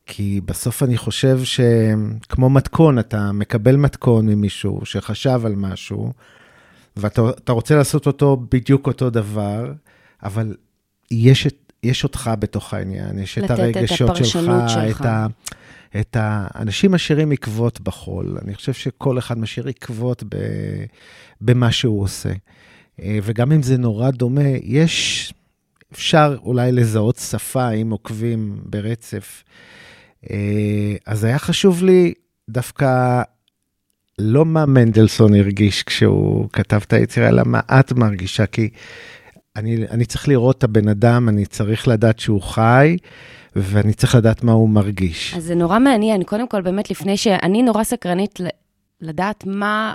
כי 0.06 0.40
בסוף 0.44 0.82
אני 0.82 0.96
חושב 0.96 1.40
שכמו 1.44 2.50
מתכון, 2.50 2.98
אתה 2.98 3.32
מקבל 3.32 3.76
מתכון 3.76 4.26
ממישהו 4.26 4.80
שחשב 4.84 5.40
על 5.44 5.54
משהו, 5.56 6.12
ואתה 6.96 7.22
אתה 7.30 7.52
רוצה 7.52 7.76
לעשות 7.76 8.06
אותו 8.06 8.36
בדיוק 8.50 8.86
אותו 8.86 9.10
דבר, 9.10 9.72
אבל 10.22 10.56
יש, 11.10 11.46
את, 11.46 11.72
יש 11.82 12.04
אותך 12.04 12.30
בתוך 12.38 12.74
העניין, 12.74 13.18
יש 13.18 13.38
את 13.38 13.42
לתת 13.42 13.52
את 13.52 13.58
הרגשות 13.58 14.16
שלך, 14.16 14.70
שלך. 14.70 15.00
את 15.00 15.06
ה... 15.06 15.26
את 16.00 16.16
ה... 16.16 16.46
אנשים 16.54 16.92
משאירים 16.92 17.32
עקבות 17.32 17.80
בחול. 17.80 18.38
אני 18.44 18.54
חושב 18.54 18.72
שכל 18.72 19.18
אחד 19.18 19.38
משאיר 19.38 19.68
עקבות 19.68 20.22
ב... 20.28 20.36
במה 21.40 21.72
שהוא 21.72 22.02
עושה. 22.02 22.32
אה, 23.02 23.18
וגם 23.22 23.52
אם 23.52 23.62
זה 23.62 23.78
נורא 23.78 24.10
דומה, 24.10 24.48
יש, 24.62 25.32
אפשר 25.92 26.36
אולי 26.42 26.72
לזהות 26.72 27.16
שפה 27.16 27.70
אם 27.70 27.90
עוקבים 27.90 28.60
ברצף. 28.64 29.44
אה, 30.30 30.96
אז 31.06 31.24
היה 31.24 31.38
חשוב 31.38 31.82
לי 31.82 32.14
דווקא 32.48 33.22
לא 34.18 34.44
מה 34.44 34.66
מנדלסון 34.66 35.34
הרגיש 35.34 35.82
כשהוא 35.82 36.48
כתב 36.52 36.80
את 36.86 36.92
היצירה, 36.92 37.28
אלא 37.28 37.42
מה 37.46 37.60
את 37.80 37.92
מרגישה, 37.92 38.46
כי 38.46 38.68
אני, 39.56 39.84
אני 39.90 40.04
צריך 40.04 40.28
לראות 40.28 40.58
את 40.58 40.64
הבן 40.64 40.88
אדם, 40.88 41.28
אני 41.28 41.46
צריך 41.46 41.88
לדעת 41.88 42.18
שהוא 42.18 42.42
חי, 42.42 42.96
ואני 43.56 43.94
צריך 43.94 44.14
לדעת 44.14 44.42
מה 44.42 44.52
הוא 44.52 44.68
מרגיש. 44.68 45.34
אז 45.36 45.44
זה 45.44 45.54
נורא 45.54 45.78
מעניין. 45.78 46.22
קודם 46.22 46.48
כל, 46.48 46.62
באמת, 46.62 46.90
לפני 46.90 47.16
ש... 47.16 47.26
אני 47.26 47.62
נורא 47.62 47.84
סקרנית 47.84 48.40
לדעת 49.00 49.46
מה, 49.46 49.92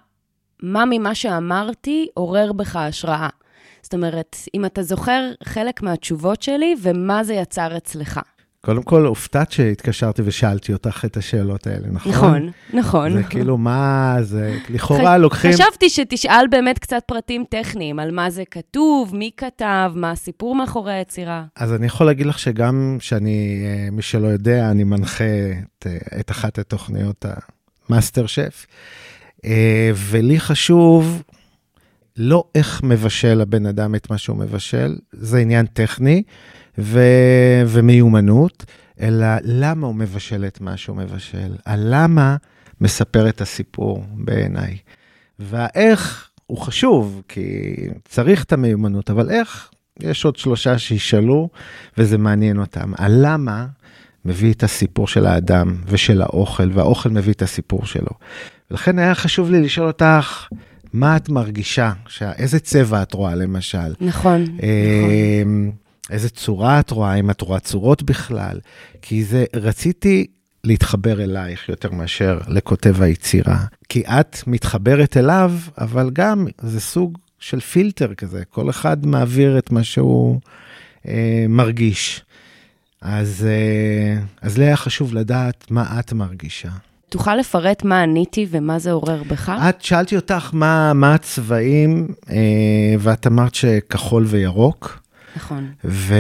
מה 0.64 0.84
ממה 0.90 1.16
שאמרתי 1.16 2.08
עורר 2.14 2.52
בך 2.54 2.76
השראה. 2.76 3.30
זאת 3.82 3.94
אומרת, 3.94 4.36
אם 4.56 4.66
אתה 4.66 4.84
זוכר 4.84 5.32
חלק 5.44 5.82
מהתשובות 5.82 6.42
שלי 6.42 6.76
ומה 6.82 7.24
זה 7.24 7.34
יצר 7.34 7.78
אצלך. 7.78 8.20
קודם 8.66 8.84
כל, 8.84 9.06
הופתעת 9.06 9.52
שהתקשרתי 9.52 10.22
ושאלתי 10.26 10.74
אותך 10.74 11.06
את 11.06 11.18
השאלות 11.18 11.68
האלה, 11.68 11.88
נכון? 11.92 12.12
נכון, 12.12 12.52
נכון. 12.74 13.14
זה 13.14 13.24
כאילו, 13.24 13.58
מה 13.58 14.18
זה, 14.22 14.58
לכאורה 14.70 15.18
לוקחים... 15.18 15.52
חשבתי 15.52 15.90
שתשאל 15.90 16.46
באמת 16.52 16.80
קצת 16.80 17.04
פרטים 17.06 17.44
טכניים, 17.50 18.00
על 18.00 18.12
מה 18.12 18.30
זה 18.30 18.44
כתוב, 18.52 19.16
מי 19.16 19.32
כתב, 19.38 19.92
מה 19.96 20.12
הסיפור 20.12 20.56
מאחורי 20.56 20.94
היצירה. 20.94 21.44
אז 21.56 21.74
אני 21.74 21.86
יכול 21.86 22.06
להגיד 22.06 22.26
לך 22.26 22.40
שגם 22.40 22.98
שאני, 23.00 23.64
אה, 23.66 23.92
מי 23.92 24.02
שלא 24.02 24.28
יודע, 24.28 24.72
אני 24.72 24.84
מנחה 24.84 25.24
את, 25.80 25.88
אה, 25.88 26.20
את 26.20 26.32
אחת 26.32 26.60
התוכניות 26.60 27.26
המאסטר 27.90 28.26
שף, 28.26 28.66
ולי 29.96 30.40
חשוב 30.40 31.24
לא 32.18 32.44
איך 32.56 32.84
מבשל 32.84 33.42
הבן 33.42 33.66
אדם 33.66 33.96
את 33.96 34.10
מה 34.10 34.18
שהוא 34.18 34.38
מבשל, 34.38 34.96
זה 35.12 35.38
עניין 35.38 35.66
טכני 35.66 36.24
ו, 36.78 37.00
ומיומנות, 37.68 38.66
אלא 39.02 39.28
למה 39.44 39.88
הוא 39.88 39.96
מבשל 39.96 40.46
את 40.48 40.62
מה 40.62 40.78
שהוא 40.78 40.98
מבשל, 40.98 41.56
הלמה 41.66 42.36
מספר 42.82 43.30
את 43.30 43.42
הסיפור 43.42 44.04
בעיניי. 44.14 44.78
והאיך 45.40 46.30
הוא 46.48 46.58
חשוב, 46.58 47.22
כי 47.28 47.76
צריך 48.06 48.44
את 48.44 48.54
המיומנות, 48.54 49.10
אבל 49.10 49.30
איך, 49.30 49.70
יש 50.00 50.26
עוד 50.26 50.36
שלושה 50.36 50.78
שישאלו, 50.78 51.50
וזה 51.98 52.18
מעניין 52.18 52.60
אותם. 52.60 52.92
הלמה 52.98 53.66
מביא 54.26 54.54
את 54.54 54.64
הסיפור 54.64 55.08
של 55.08 55.26
האדם 55.26 55.76
ושל 55.88 56.22
האוכל, 56.22 56.70
והאוכל 56.74 57.10
מביא 57.10 57.34
את 57.34 57.42
הסיפור 57.42 57.86
שלו. 57.86 58.12
ולכן 58.72 59.00
היה 59.00 59.16
חשוב 59.16 59.52
לי 59.52 59.62
לשאול 59.62 59.88
אותך, 59.88 60.48
מה 60.94 61.16
את 61.18 61.30
מרגישה? 61.30 61.92
שה- 62.08 62.32
איזה 62.34 62.60
צבע 62.60 63.02
את 63.02 63.14
רואה 63.14 63.36
למשל? 63.36 63.94
נכון, 64.02 64.42
נכון. 64.42 64.60
אה, 64.64 65.44
איזה 66.10 66.30
צורה 66.30 66.80
את 66.80 66.92
רואה, 66.92 67.14
אם 67.14 67.30
את 67.30 67.42
רואה 67.42 67.60
צורות 67.60 68.04
בכלל. 68.04 68.60
כי 69.02 69.24
זה, 69.24 69.46
רציתי 69.56 70.28
להתחבר 70.64 71.24
אלייך 71.24 71.70
יותר 71.70 71.92
מאשר 71.92 72.40
לכותב 72.48 73.02
היצירה. 73.02 73.58
כי 73.90 74.02
את 74.02 74.38
מתחברת 74.48 75.18
אליו, 75.18 75.52
אבל 75.78 76.10
גם 76.14 76.48
זה 76.62 76.80
סוג 76.80 77.18
של 77.40 77.60
פילטר 77.60 78.14
כזה, 78.14 78.44
כל 78.50 78.70
אחד 78.70 79.06
מעביר 79.06 79.58
את 79.58 79.72
מה 79.72 79.84
שהוא 79.84 80.40
אה, 81.08 81.46
מרגיש. 81.50 82.22
אז, 83.02 83.48
אה, 83.50 84.22
אז 84.42 84.58
לי 84.58 84.66
היה 84.66 84.76
חשוב 84.76 85.14
לדעת 85.14 85.72
מה 85.72 86.00
את 86.00 86.14
מרגישה. 86.14 86.70
תוכל 87.14 87.36
לפרט 87.36 87.84
מה 87.84 88.02
עניתי 88.02 88.48
ומה 88.50 88.80
זה 88.80 88.92
עורר 88.92 89.24
בך? 89.24 89.50
את 89.70 89.82
שאלתי 89.82 90.16
אותך 90.16 90.50
מה, 90.54 90.94
מה 90.94 91.14
הצבעים, 91.14 92.08
אה, 92.30 92.36
ואת 93.00 93.28
אמרת 93.28 93.56
שכחול 93.56 94.26
וירוק. 94.28 95.00
נכון. 95.36 95.72
ו... 95.86 96.16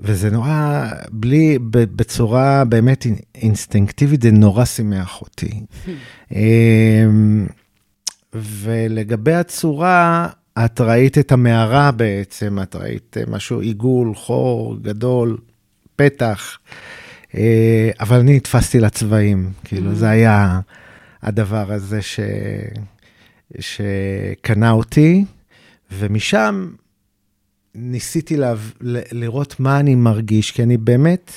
וזה 0.00 0.30
נורא, 0.30 0.84
בלי, 1.10 1.58
בצורה 1.70 2.64
באמת 2.64 3.06
אינ- 3.06 3.22
אינסטינקטיבית, 3.34 4.22
זה 4.22 4.30
נורא 4.30 4.64
שימח 4.64 5.20
אותי. 5.20 5.60
אמ, 6.32 7.46
ולגבי 8.34 9.34
הצורה, 9.34 10.28
את 10.64 10.80
ראית 10.80 11.18
את 11.18 11.32
המערה 11.32 11.90
בעצם, 11.90 12.58
את 12.62 12.76
ראית 12.76 13.16
אה, 13.20 13.22
משהו, 13.28 13.60
עיגול, 13.60 14.14
חור 14.14 14.76
גדול, 14.82 15.36
פתח, 15.96 16.58
אה, 16.68 17.01
אבל 18.00 18.18
אני 18.20 18.36
נתפסתי 18.36 18.80
לצבעים, 18.80 19.52
כאילו 19.64 19.94
זה 19.94 20.08
היה 20.08 20.60
הדבר 21.22 21.72
הזה 21.72 22.02
ש... 22.02 22.20
שקנה 23.60 24.70
אותי, 24.70 25.24
ומשם 25.92 26.70
ניסיתי 27.74 28.36
לה, 28.36 28.54
ל- 28.80 29.20
לראות 29.20 29.60
מה 29.60 29.80
אני 29.80 29.94
מרגיש, 29.94 30.50
כי 30.50 30.62
אני 30.62 30.76
באמת, 30.76 31.32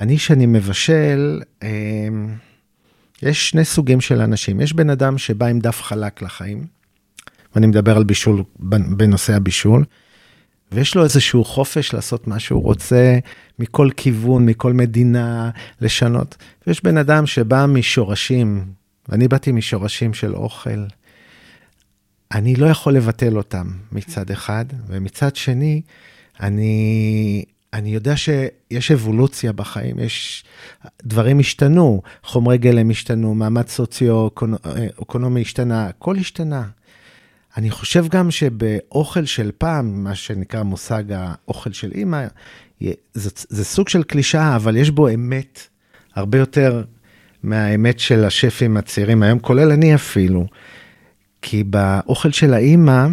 אני 0.00 0.18
שאני 0.18 0.46
מבשל, 0.46 1.42
אה, 1.62 1.68
יש 3.22 3.50
שני 3.50 3.64
סוגים 3.64 4.00
של 4.00 4.20
אנשים. 4.20 4.60
יש 4.60 4.72
בן 4.72 4.90
אדם 4.90 5.18
שבא 5.18 5.46
עם 5.46 5.58
דף 5.58 5.82
חלק 5.82 6.22
לחיים, 6.22 6.66
ואני 7.54 7.66
מדבר 7.66 7.96
על 7.96 8.04
בישול, 8.04 8.42
בנושא 8.88 9.34
הבישול, 9.34 9.84
ויש 10.72 10.94
לו 10.94 11.04
איזשהו 11.04 11.44
חופש 11.44 11.94
לעשות 11.94 12.26
מה 12.26 12.38
שהוא 12.38 12.62
רוצה, 12.62 13.18
מכל 13.58 13.88
כיוון, 13.96 14.46
מכל 14.46 14.72
מדינה, 14.72 15.50
לשנות. 15.80 16.36
ויש 16.66 16.84
בן 16.84 16.98
אדם 16.98 17.26
שבא 17.26 17.66
משורשים, 17.68 18.64
ואני 19.08 19.28
באתי 19.28 19.52
משורשים 19.52 20.14
של 20.14 20.34
אוכל. 20.34 20.84
אני 22.32 22.56
לא 22.56 22.66
יכול 22.66 22.92
לבטל 22.92 23.36
אותם 23.36 23.66
מצד 23.92 24.30
אחד, 24.30 24.64
ומצד 24.86 25.36
שני, 25.36 25.82
אני, 26.40 27.44
אני 27.72 27.94
יודע 27.94 28.16
שיש 28.16 28.90
אבולוציה 28.90 29.52
בחיים, 29.52 29.98
יש, 29.98 30.44
דברים 31.02 31.38
השתנו, 31.38 32.02
חומרי 32.22 32.58
גלם 32.58 32.90
השתנו, 32.90 33.34
מעמד 33.34 33.68
סוציו-אקונומי 33.68 35.40
השתנה, 35.40 35.86
הכל 35.86 36.16
השתנה. 36.16 36.64
אני 37.56 37.70
חושב 37.70 38.08
גם 38.08 38.30
שבאוכל 38.30 39.24
של 39.24 39.50
פעם, 39.58 40.04
מה 40.04 40.14
שנקרא 40.14 40.62
מושג 40.62 41.04
האוכל 41.12 41.72
של 41.72 41.92
אימא, 41.94 42.26
זה, 43.14 43.30
זה 43.48 43.64
סוג 43.64 43.88
של 43.88 44.02
קלישאה, 44.02 44.56
אבל 44.56 44.76
יש 44.76 44.90
בו 44.90 45.08
אמת 45.08 45.66
הרבה 46.14 46.38
יותר 46.38 46.84
מהאמת 47.42 47.98
של 47.98 48.24
השפים 48.24 48.76
הצעירים 48.76 49.22
היום, 49.22 49.38
כולל 49.38 49.72
אני 49.72 49.94
אפילו. 49.94 50.46
כי 51.42 51.64
באוכל 51.64 52.30
של 52.30 52.54
האימא 52.54 53.06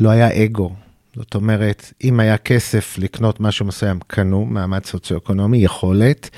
לא 0.00 0.10
היה 0.10 0.44
אגו. 0.44 0.74
זאת 1.16 1.34
אומרת, 1.34 1.92
אם 2.04 2.20
היה 2.20 2.38
כסף 2.38 2.98
לקנות 2.98 3.40
משהו 3.40 3.66
מסוים, 3.66 3.98
קנו, 4.06 4.44
מעמד 4.44 4.84
סוציו-אקונומי, 4.84 5.58
יכולת. 5.58 6.30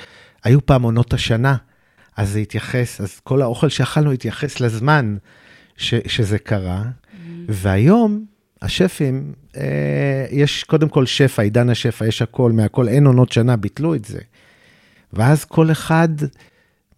היו 0.44 0.66
פעם 0.66 0.82
עונות 0.82 1.12
השנה, 1.12 1.56
אז 2.16 2.30
זה 2.30 2.38
התייחס, 2.38 3.00
אז 3.00 3.20
כל 3.20 3.42
האוכל 3.42 3.68
שאכלנו 3.68 4.12
התייחס 4.12 4.60
לזמן 4.60 5.16
ש, 5.76 5.94
שזה 6.06 6.38
קרה. 6.38 6.84
והיום, 7.48 8.24
השפים, 8.62 9.32
אה, 9.56 10.26
יש 10.30 10.64
קודם 10.64 10.88
כל 10.88 11.06
שפע, 11.06 11.42
עידן 11.42 11.70
השפע, 11.70 12.06
יש 12.06 12.22
הכל, 12.22 12.52
מהכל, 12.52 12.88
אין 12.88 13.06
עונות 13.06 13.32
שנה, 13.32 13.56
ביטלו 13.56 13.94
את 13.94 14.04
זה. 14.04 14.18
ואז 15.12 15.44
כל 15.44 15.70
אחד 15.70 16.08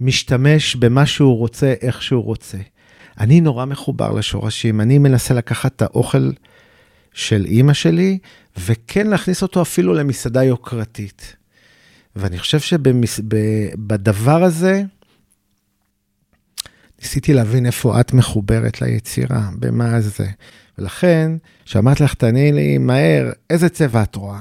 משתמש 0.00 0.76
במה 0.76 1.06
שהוא 1.06 1.38
רוצה, 1.38 1.74
איך 1.80 2.02
שהוא 2.02 2.24
רוצה. 2.24 2.58
אני 3.20 3.40
נורא 3.40 3.64
מחובר 3.64 4.12
לשורשים, 4.12 4.80
אני 4.80 4.98
מנסה 4.98 5.34
לקחת 5.34 5.76
את 5.76 5.82
האוכל 5.82 6.30
של 7.12 7.44
אימא 7.44 7.72
שלי, 7.72 8.18
וכן 8.58 9.06
להכניס 9.06 9.42
אותו 9.42 9.62
אפילו 9.62 9.94
למסעדה 9.94 10.44
יוקרתית. 10.44 11.36
ואני 12.16 12.38
חושב 12.38 12.60
שבדבר 12.60 14.42
הזה, 14.44 14.82
ניסיתי 17.02 17.34
להבין 17.34 17.66
איפה 17.66 18.00
את 18.00 18.12
מחוברת 18.12 18.82
ליצירה, 18.82 19.48
במה 19.58 20.00
זה. 20.00 20.26
ולכן, 20.78 21.32
כשאמרת 21.64 22.00
לך, 22.00 22.14
תעני 22.14 22.52
לי 22.52 22.78
מהר, 22.78 23.30
איזה 23.50 23.68
צבע 23.68 24.02
את 24.02 24.14
רואה? 24.14 24.40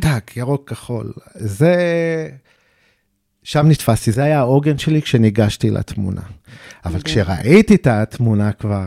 טאק, 0.00 0.36
ירוק 0.36 0.70
כחול. 0.70 1.12
זה... 1.34 1.74
שם 3.42 3.68
נתפסתי, 3.68 4.12
זה 4.12 4.22
היה 4.22 4.38
העוגן 4.38 4.78
שלי 4.78 5.02
כשניגשתי 5.02 5.70
לתמונה. 5.70 6.20
אבל 6.84 7.02
כשראיתי 7.02 7.74
את 7.74 7.86
התמונה 7.86 8.52
כבר, 8.52 8.86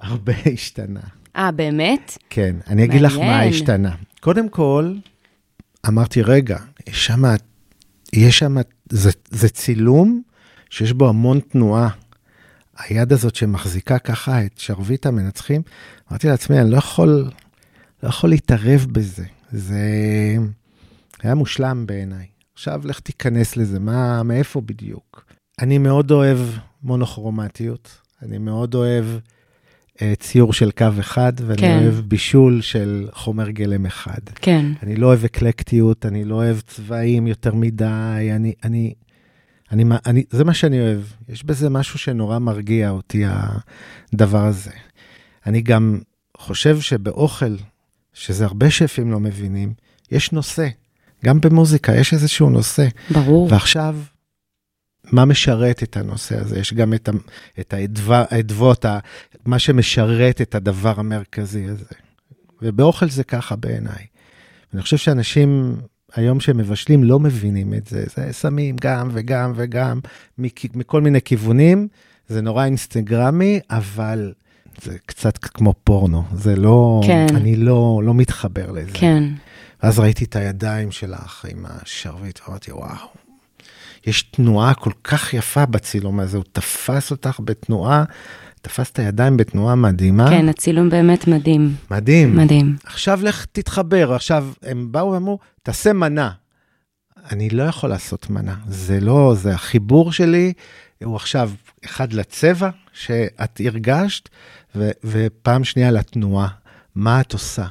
הרבה 0.00 0.32
השתנה. 0.54 1.00
אה, 1.36 1.50
באמת? 1.50 2.18
כן, 2.30 2.56
אני 2.66 2.84
אגיד 2.84 3.00
לך 3.00 3.16
מה 3.16 3.42
השתנה. 3.42 3.94
קודם 4.20 4.48
כל, 4.48 4.94
אמרתי, 5.88 6.22
רגע, 6.22 6.58
יש 6.86 7.06
שם, 7.06 7.22
יש 8.12 8.38
שם, 8.38 8.56
זה, 8.88 9.10
זה 9.30 9.48
צילום 9.48 10.22
שיש 10.70 10.92
בו 10.92 11.08
המון 11.08 11.40
תנועה. 11.40 11.88
היד 12.78 13.12
הזאת 13.12 13.34
שמחזיקה 13.34 13.98
ככה 13.98 14.44
את 14.44 14.58
שרביט 14.58 15.06
המנצחים, 15.06 15.62
אמרתי 16.10 16.28
לעצמי, 16.28 16.60
אני 16.60 16.70
לא 16.70 16.76
יכול, 16.76 17.30
לא 18.02 18.08
יכול 18.08 18.30
להתערב 18.30 18.86
בזה. 18.92 19.24
זה 19.52 20.36
היה 21.22 21.34
מושלם 21.34 21.86
בעיניי. 21.86 22.26
עכשיו 22.54 22.80
לך 22.84 23.00
תיכנס 23.00 23.56
לזה, 23.56 23.78
מה, 23.78 24.22
מאיפה 24.22 24.60
בדיוק? 24.60 25.24
אני 25.60 25.78
מאוד 25.78 26.10
אוהב 26.10 26.38
מונוכרומטיות, 26.82 28.00
אני 28.22 28.38
מאוד 28.38 28.74
אוהב 28.74 29.04
uh, 29.94 30.00
ציור 30.18 30.52
של 30.52 30.70
קו 30.70 30.86
אחד, 31.00 31.32
ואני 31.46 31.60
כן. 31.60 31.78
אוהב 31.82 31.94
בישול 31.94 32.60
של 32.60 33.08
חומר 33.12 33.50
גלם 33.50 33.86
אחד. 33.86 34.20
כן. 34.34 34.66
אני 34.82 34.96
לא 34.96 35.06
אוהב 35.06 35.24
אקלקטיות, 35.24 36.06
אני 36.06 36.24
לא 36.24 36.34
אוהב 36.34 36.60
צבעים 36.60 37.26
יותר 37.26 37.54
מדי, 37.54 38.30
אני, 38.34 38.52
אני, 38.64 38.94
אני, 39.72 39.84
אני, 40.06 40.24
זה 40.30 40.44
מה 40.44 40.54
שאני 40.54 40.80
אוהב. 40.80 41.00
יש 41.28 41.44
בזה 41.44 41.70
משהו 41.70 41.98
שנורא 41.98 42.38
מרגיע 42.38 42.90
אותי, 42.90 43.24
הדבר 44.12 44.44
הזה. 44.44 44.70
אני 45.46 45.60
גם 45.60 46.00
חושב 46.36 46.80
שבאוכל, 46.80 47.56
שזה 48.12 48.44
הרבה 48.44 48.70
שפים 48.70 49.12
לא 49.12 49.20
מבינים, 49.20 49.74
יש 50.10 50.32
נושא. 50.32 50.68
גם 51.24 51.40
במוזיקה 51.40 51.96
יש 51.96 52.12
איזשהו 52.12 52.50
נושא. 52.50 52.88
ברור. 53.10 53.48
ועכשיו, 53.50 53.96
מה 55.04 55.24
משרת 55.24 55.82
את 55.82 55.96
הנושא 55.96 56.40
הזה? 56.40 56.58
יש 56.58 56.74
גם 56.74 56.94
את, 56.94 57.08
את 57.60 57.74
האדוות, 58.08 58.84
מה 59.46 59.58
שמשרת 59.58 60.40
את 60.40 60.54
הדבר 60.54 61.00
המרכזי 61.00 61.64
הזה. 61.64 61.94
ובאוכל 62.62 63.10
זה 63.10 63.24
ככה 63.24 63.56
בעיניי. 63.56 64.06
אני 64.74 64.82
חושב 64.82 64.96
שאנשים 64.96 65.76
היום 66.16 66.40
שמבשלים 66.40 67.04
לא 67.04 67.20
מבינים 67.20 67.74
את 67.74 67.86
זה. 67.86 68.04
זה 68.16 68.32
שמים 68.32 68.76
גם 68.80 69.08
וגם 69.12 69.52
וגם 69.56 70.00
מכל 70.74 71.00
מיני 71.00 71.20
כיוונים. 71.20 71.88
זה 72.28 72.42
נורא 72.42 72.64
אינסטגרמי, 72.64 73.60
אבל 73.70 74.32
זה 74.82 74.96
קצת 75.06 75.38
כמו 75.38 75.74
פורנו. 75.84 76.22
זה 76.34 76.56
לא, 76.56 77.00
כן. 77.06 77.26
אני 77.34 77.56
לא, 77.56 78.00
לא 78.04 78.14
מתחבר 78.14 78.70
לזה. 78.70 78.90
כן. 78.94 79.24
ואז 79.82 79.98
ראיתי 79.98 80.24
את 80.24 80.36
הידיים 80.36 80.90
שלך 80.90 81.44
עם 81.50 81.66
השרביט, 81.68 82.40
ואמרתי, 82.46 82.72
וואו, 82.72 83.08
יש 84.06 84.22
תנועה 84.22 84.74
כל 84.74 84.92
כך 85.04 85.34
יפה 85.34 85.66
בצילום 85.66 86.20
הזה, 86.20 86.36
הוא 86.36 86.44
תפס 86.52 87.10
אותך 87.10 87.40
בתנועה, 87.44 88.04
תפס 88.66 88.90
את 88.90 88.98
הידיים 88.98 89.36
בתנועה 89.36 89.74
מדהימה. 89.74 90.30
כן, 90.30 90.48
הצילום 90.48 90.88
באמת 90.88 91.28
מדהים. 91.28 91.74
מדהים. 91.90 92.36
מדהים. 92.36 92.76
עכשיו 92.84 93.20
לך 93.22 93.46
תתחבר, 93.52 94.14
עכשיו 94.14 94.48
הם 94.62 94.92
באו 94.92 95.12
ואמרו, 95.12 95.38
תעשה 95.62 95.92
מנה. 95.92 96.30
אני 97.30 97.50
לא 97.50 97.62
יכול 97.62 97.90
לעשות 97.90 98.30
מנה, 98.30 98.54
זה 98.68 99.00
לא, 99.00 99.34
זה 99.36 99.54
החיבור 99.54 100.12
שלי, 100.12 100.52
הוא 101.04 101.16
עכשיו 101.16 101.50
אחד 101.84 102.12
לצבע 102.12 102.70
שאת 102.92 103.60
הרגשת, 103.64 104.28
ו, 104.76 104.90
ופעם 105.04 105.64
שנייה 105.64 105.90
לתנועה, 105.90 106.48
מה 106.94 107.20
את 107.20 107.32
עושה. 107.32 107.66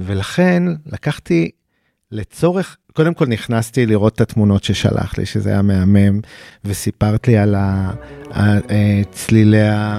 ולכן 0.00 0.62
לקחתי 0.86 1.50
לצורך, 2.10 2.76
קודם 2.92 3.14
כל 3.14 3.26
נכנסתי 3.26 3.86
לראות 3.86 4.14
את 4.14 4.20
התמונות 4.20 4.64
ששלחת 4.64 5.18
לי, 5.18 5.26
שזה 5.26 5.50
היה 5.50 5.62
מהמם, 5.62 6.20
וסיפרת 6.64 7.28
לי 7.28 7.38
על 7.38 7.54
אה, 7.54 9.02
צלילי 9.10 9.58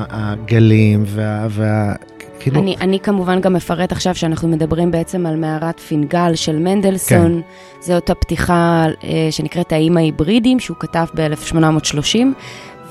הגלים 0.10 1.04
וה... 1.06 1.48
וה 1.50 1.94
כאילו... 2.42 2.60
אני, 2.62 2.76
אני 2.82 3.00
כמובן 3.00 3.42
גם 3.42 3.56
אפרט 3.56 3.92
עכשיו 3.92 4.16
שאנחנו 4.16 4.48
מדברים 4.48 4.92
בעצם 4.92 5.26
על 5.26 5.36
מערת 5.36 5.80
פינגל 5.80 6.36
של 6.36 6.60
מנדלסון. 6.60 7.42
כן. 7.42 7.82
זו 7.82 7.94
אותה 7.94 8.16
פתיחה 8.16 8.86
אה, 9.04 9.28
שנקראת 9.32 9.72
האיים 9.72 9.98
ההיברידים, 9.98 10.60
שהוא 10.60 10.78
כתב 10.80 11.06
ב-1830, 11.16 12.18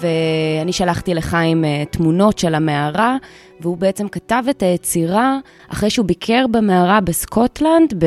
ואני 0.01 0.73
שלחתי 0.73 1.15
לחיים 1.15 1.65
אה, 1.65 1.85
תמונות 1.91 2.39
של 2.39 2.55
המערה, 2.55 3.17
והוא 3.61 3.77
בעצם 3.77 4.09
כתב 4.09 4.43
את 4.51 4.63
היצירה 4.63 5.39
אחרי 5.69 5.91
שהוא 5.91 6.07
ביקר 6.07 6.45
במערה 6.51 7.01
בסקוטלנד, 7.01 7.95
ב... 7.99 8.07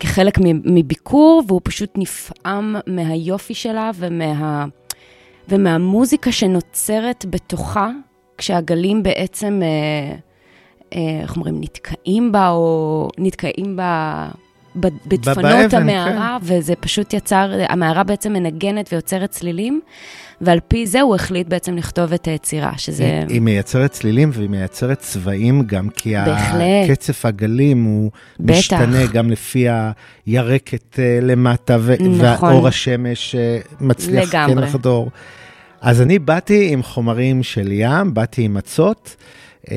כחלק 0.00 0.38
מביקור, 0.64 1.42
והוא 1.46 1.60
פשוט 1.64 1.90
נפעם 1.96 2.76
מהיופי 2.86 3.54
שלה 3.54 3.90
ומה... 3.94 4.66
ומהמוזיקה 5.48 6.32
שנוצרת 6.32 7.24
בתוכה, 7.30 7.90
כשהגלים 8.38 9.02
בעצם, 9.02 9.60
אה, 9.62 10.16
אה, 10.94 11.20
איך 11.22 11.36
אומרים, 11.36 11.60
נתקעים 11.60 12.32
בה, 12.32 12.50
או 12.50 13.08
נתקעים 13.18 13.76
בה 13.76 14.28
בדפנות 15.06 15.74
המערה, 15.74 16.38
כן. 16.40 16.54
וזה 16.54 16.74
פשוט 16.76 17.14
יצר, 17.14 17.50
המערה 17.68 18.04
בעצם 18.04 18.32
מנגנת 18.32 18.92
ויוצרת 18.92 19.30
צלילים. 19.30 19.80
ועל 20.40 20.60
פי 20.68 20.86
זה 20.86 21.00
הוא 21.00 21.14
החליט 21.14 21.48
בעצם 21.48 21.76
לכתוב 21.76 22.12
את 22.12 22.26
היצירה, 22.26 22.72
שזה... 22.76 23.04
היא, 23.04 23.34
היא 23.34 23.40
מייצרת 23.40 23.90
צלילים 23.90 24.30
והיא 24.32 24.48
מייצרת 24.48 24.98
צבעים 24.98 25.62
גם, 25.66 25.88
כי 25.88 26.14
בהחלט. 26.26 26.90
קצף 26.90 27.26
הגלים 27.26 27.84
הוא 27.84 28.10
בטח. 28.40 28.58
משתנה 28.58 29.06
גם 29.06 29.30
לפי 29.30 29.66
הירקת 30.26 30.98
אה, 30.98 31.18
למטה, 31.22 31.76
ו- 31.80 31.94
נכון. 32.00 32.48
והאור 32.48 32.68
השמש 32.68 33.34
אה, 33.34 33.58
מצליח 33.80 34.30
כן 34.30 34.58
לחדור. 34.58 35.10
אז 35.80 36.02
אני 36.02 36.18
באתי 36.18 36.68
עם 36.72 36.82
חומרים 36.82 37.42
של 37.42 37.72
ים, 37.72 38.14
באתי 38.14 38.42
עם 38.42 38.54
מצות, 38.54 39.16
אה, 39.70 39.76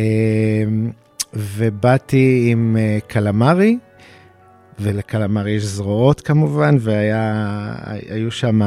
ובאתי 1.34 2.48
עם 2.52 2.78
קלמרי. 3.08 3.78
ולקלמרי 4.82 5.52
יש 5.52 5.63
זרועות 5.63 6.22
כמובן, 6.22 6.78
והיו 6.80 8.32
שם, 8.32 8.62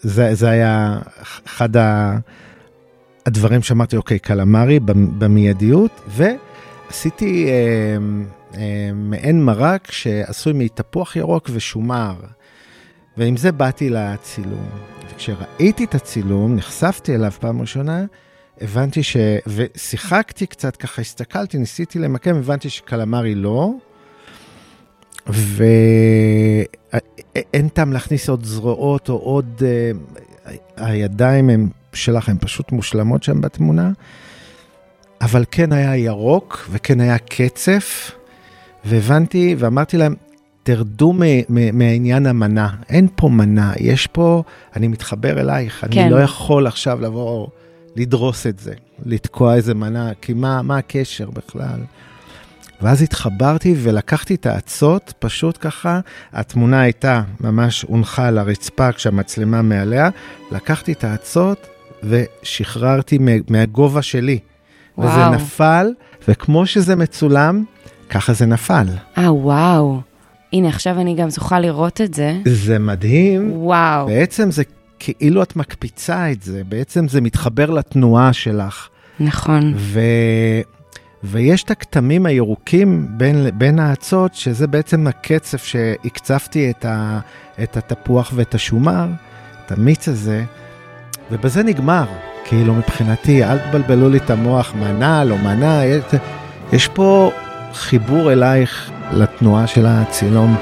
זה, 0.00 0.34
זה 0.34 0.50
היה 0.50 0.98
אחד 1.46 1.76
ה, 1.76 2.16
הדברים 3.26 3.62
שאמרתי, 3.62 3.96
אוקיי, 3.96 4.18
קלמרי 4.18 4.80
במיידיות, 5.18 6.00
ועשיתי 6.08 7.46
אה, 7.48 7.96
אה, 8.54 8.90
מעין 8.94 9.44
מרק 9.44 9.92
שעשוי 9.92 10.52
מתפוח 10.52 11.16
ירוק 11.16 11.50
ושומר, 11.52 12.14
ועם 13.16 13.36
זה 13.36 13.52
באתי 13.52 13.90
לצילום. 13.90 14.68
וכשראיתי 15.14 15.84
את 15.84 15.94
הצילום, 15.94 16.56
נחשפתי 16.56 17.14
אליו 17.14 17.30
פעם 17.40 17.60
ראשונה, 17.60 18.04
הבנתי 18.60 19.02
ש... 19.02 19.16
ושיחקתי 19.46 20.46
קצת, 20.46 20.76
ככה 20.76 21.02
הסתכלתי, 21.02 21.58
ניסיתי 21.58 21.98
למקם, 21.98 22.36
הבנתי 22.36 22.70
שקלמרי 22.70 23.34
לא. 23.34 23.72
ואין 25.26 26.68
טעם 27.68 27.92
להכניס 27.92 28.28
עוד 28.28 28.44
זרועות 28.44 29.08
או 29.08 29.14
עוד... 29.16 29.62
אה, 29.62 29.90
הידיים 30.76 31.50
הם 31.50 31.68
שלך, 31.92 32.28
הן 32.28 32.36
פשוט 32.40 32.72
מושלמות 32.72 33.22
שם 33.22 33.40
בתמונה. 33.40 33.90
אבל 35.20 35.44
כן 35.50 35.72
היה 35.72 35.96
ירוק 35.96 36.68
וכן 36.70 37.00
היה 37.00 37.18
קצף, 37.18 38.10
והבנתי 38.84 39.56
ואמרתי 39.58 39.96
להם, 39.96 40.14
תרדו 40.62 41.14
מעניין 41.72 42.26
המנה, 42.26 42.68
אין 42.88 43.08
פה 43.14 43.28
מנה, 43.28 43.72
יש 43.80 44.06
פה, 44.06 44.42
אני 44.76 44.88
מתחבר 44.88 45.40
אלייך, 45.40 45.86
כן. 45.90 46.00
אני 46.00 46.10
לא 46.10 46.16
יכול 46.16 46.66
עכשיו 46.66 47.00
לבוא 47.00 47.46
לדרוס 47.96 48.46
את 48.46 48.58
זה, 48.58 48.72
לתקוע 49.04 49.54
איזה 49.54 49.74
מנה, 49.74 50.12
כי 50.20 50.32
מה, 50.32 50.62
מה 50.62 50.78
הקשר 50.78 51.30
בכלל? 51.30 51.80
ואז 52.82 53.02
התחברתי 53.02 53.74
ולקחתי 53.78 54.34
את 54.34 54.46
האצות, 54.46 55.12
פשוט 55.18 55.58
ככה, 55.60 56.00
התמונה 56.32 56.80
הייתה 56.80 57.22
ממש 57.40 57.82
הונחה 57.82 58.28
על 58.28 58.38
הרצפה 58.38 58.92
כשהמצלמה 58.92 59.62
מעליה, 59.62 60.10
לקחתי 60.52 60.92
את 60.92 61.04
האצות 61.04 61.66
ושחררתי 62.02 63.18
מהגובה 63.48 64.02
שלי. 64.02 64.38
וואו. 64.98 65.10
וזה 65.10 65.36
נפל, 65.36 65.92
וכמו 66.28 66.66
שזה 66.66 66.96
מצולם, 66.96 67.64
ככה 68.10 68.32
זה 68.32 68.46
נפל. 68.46 68.86
אה, 69.18 69.32
וואו. 69.32 70.00
הנה, 70.52 70.68
עכשיו 70.68 71.00
אני 71.00 71.14
גם 71.14 71.30
זוכה 71.30 71.60
לראות 71.60 72.00
את 72.00 72.14
זה. 72.14 72.38
זה 72.44 72.78
מדהים. 72.78 73.52
וואו. 73.52 74.06
בעצם 74.06 74.50
זה 74.50 74.62
כאילו 74.98 75.42
את 75.42 75.56
מקפיצה 75.56 76.32
את 76.32 76.42
זה, 76.42 76.62
בעצם 76.68 77.08
זה 77.08 77.20
מתחבר 77.20 77.70
לתנועה 77.70 78.32
שלך. 78.32 78.88
נכון. 79.20 79.72
ו... 79.76 80.00
ויש 81.24 81.62
את 81.62 81.70
הכתמים 81.70 82.26
הירוקים 82.26 83.06
בין, 83.10 83.46
בין 83.54 83.78
האצות, 83.78 84.34
שזה 84.34 84.66
בעצם 84.66 85.06
הקצף 85.06 85.64
שהקצפתי 85.64 86.70
את, 86.70 86.84
ה, 86.84 87.20
את 87.62 87.76
התפוח 87.76 88.32
ואת 88.34 88.54
השומר, 88.54 89.06
את 89.66 89.72
המיץ 89.72 90.08
הזה, 90.08 90.44
ובזה 91.30 91.62
נגמר. 91.62 92.04
כאילו 92.44 92.74
מבחינתי, 92.74 93.44
אל 93.44 93.58
תבלבלו 93.58 94.08
לי 94.08 94.18
את 94.18 94.30
המוח, 94.30 94.74
מנה, 94.74 95.24
לא 95.24 95.38
מנה, 95.38 95.84
יש, 95.84 96.04
יש 96.72 96.88
פה 96.88 97.30
חיבור 97.72 98.32
אלייך 98.32 98.90
לתנועה 99.12 99.66
של 99.66 99.86
הצילום. 99.86 100.56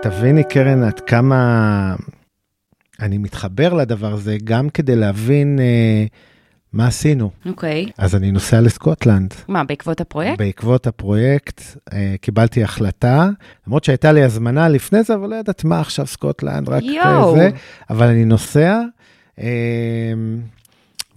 שתביני, 0.00 0.44
קרן, 0.44 0.82
עד 0.82 1.00
כמה 1.00 1.96
אני 3.00 3.18
מתחבר 3.18 3.74
לדבר 3.74 4.12
הזה, 4.12 4.36
גם 4.44 4.68
כדי 4.68 4.96
להבין 4.96 5.58
אה, 5.60 6.04
מה 6.72 6.86
עשינו. 6.86 7.30
אוקיי. 7.46 7.86
Okay. 7.88 7.92
אז 7.98 8.14
אני 8.14 8.30
נוסע 8.32 8.60
לסקוטלנד. 8.60 9.34
מה, 9.48 9.64
בעקבות 9.64 10.00
הפרויקט? 10.00 10.38
בעקבות 10.38 10.86
הפרויקט, 10.86 11.62
אה, 11.92 12.14
קיבלתי 12.20 12.64
החלטה, 12.64 13.28
למרות 13.66 13.84
שהייתה 13.84 14.12
לי 14.12 14.22
הזמנה 14.22 14.68
לפני 14.68 15.02
זה, 15.02 15.14
אבל 15.14 15.28
לא 15.30 15.34
יודעת 15.34 15.64
מה 15.64 15.80
עכשיו 15.80 16.06
סקוטלנד, 16.06 16.68
רק 16.68 16.82
יו. 16.82 17.34
זה, 17.36 17.50
אבל 17.90 18.06
אני 18.06 18.24
נוסע. 18.24 18.80
אה, 19.40 20.12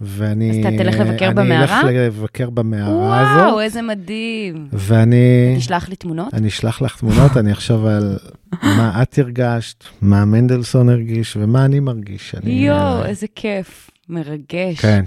ואני... 0.02 0.50
אז 0.50 0.56
אתה 0.56 0.84
תלך 0.84 0.94
לבקר 1.00 1.26
אני 1.26 1.34
במערה? 1.34 1.80
אני 1.80 1.88
אלך 1.88 2.16
לבקר 2.16 2.50
במערה 2.50 2.94
וואו, 2.94 3.14
הזאת. 3.14 3.46
וואו, 3.46 3.60
איזה 3.60 3.82
מדהים. 3.82 4.68
ואני... 4.72 5.54
תשלח 5.58 5.88
לי 5.88 5.96
תמונות? 5.96 6.34
אני 6.34 6.48
אשלח 6.48 6.82
לך 6.82 6.96
תמונות, 6.96 7.36
אני 7.36 7.52
אחשוב 7.52 7.86
על 7.86 8.18
מה 8.62 9.02
את 9.02 9.18
הרגשת, 9.18 9.84
מה 10.02 10.24
מנדלסון 10.24 10.88
הרגיש 10.88 11.36
ומה 11.40 11.64
אני 11.64 11.80
מרגיש. 11.80 12.34
אני... 12.34 12.50
יואו, 12.50 13.04
איזה 13.04 13.26
כיף, 13.34 13.90
מרגש. 14.08 14.80
כן. 14.80 15.04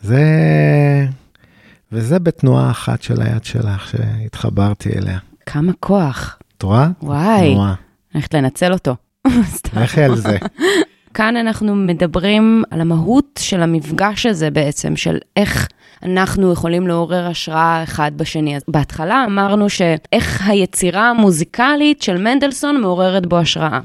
זה... 0.00 0.22
וזה 1.92 2.18
בתנועה 2.18 2.70
אחת 2.70 3.02
של 3.02 3.22
היד 3.22 3.44
שלך 3.44 3.88
שהתחברתי 3.88 4.98
אליה. 4.98 5.18
כמה 5.46 5.72
כוח. 5.80 6.38
את 6.58 6.62
רואה? 6.62 6.88
וואי. 7.02 7.50
תנועה. 7.52 7.74
הולכת 8.12 8.34
לנצל 8.34 8.72
אותו. 8.72 8.96
לכי 9.82 10.02
על 10.02 10.16
זה. 10.16 10.38
כאן 11.14 11.36
אנחנו 11.36 11.74
מדברים 11.74 12.62
על 12.70 12.80
המהות 12.80 13.40
של 13.42 13.62
המפגש 13.62 14.26
הזה 14.26 14.50
בעצם, 14.50 14.96
של 14.96 15.18
איך 15.36 15.68
אנחנו 16.02 16.52
יכולים 16.52 16.86
לעורר 16.86 17.26
השראה 17.26 17.82
אחד 17.82 18.12
בשני. 18.16 18.56
אז 18.56 18.62
בהתחלה 18.68 19.24
אמרנו 19.26 19.70
שאיך 19.70 20.48
היצירה 20.48 21.10
המוזיקלית 21.10 22.02
של 22.02 22.18
מנדלסון 22.18 22.80
מעוררת 22.80 23.26
בו 23.26 23.38
השראה. 23.38 23.80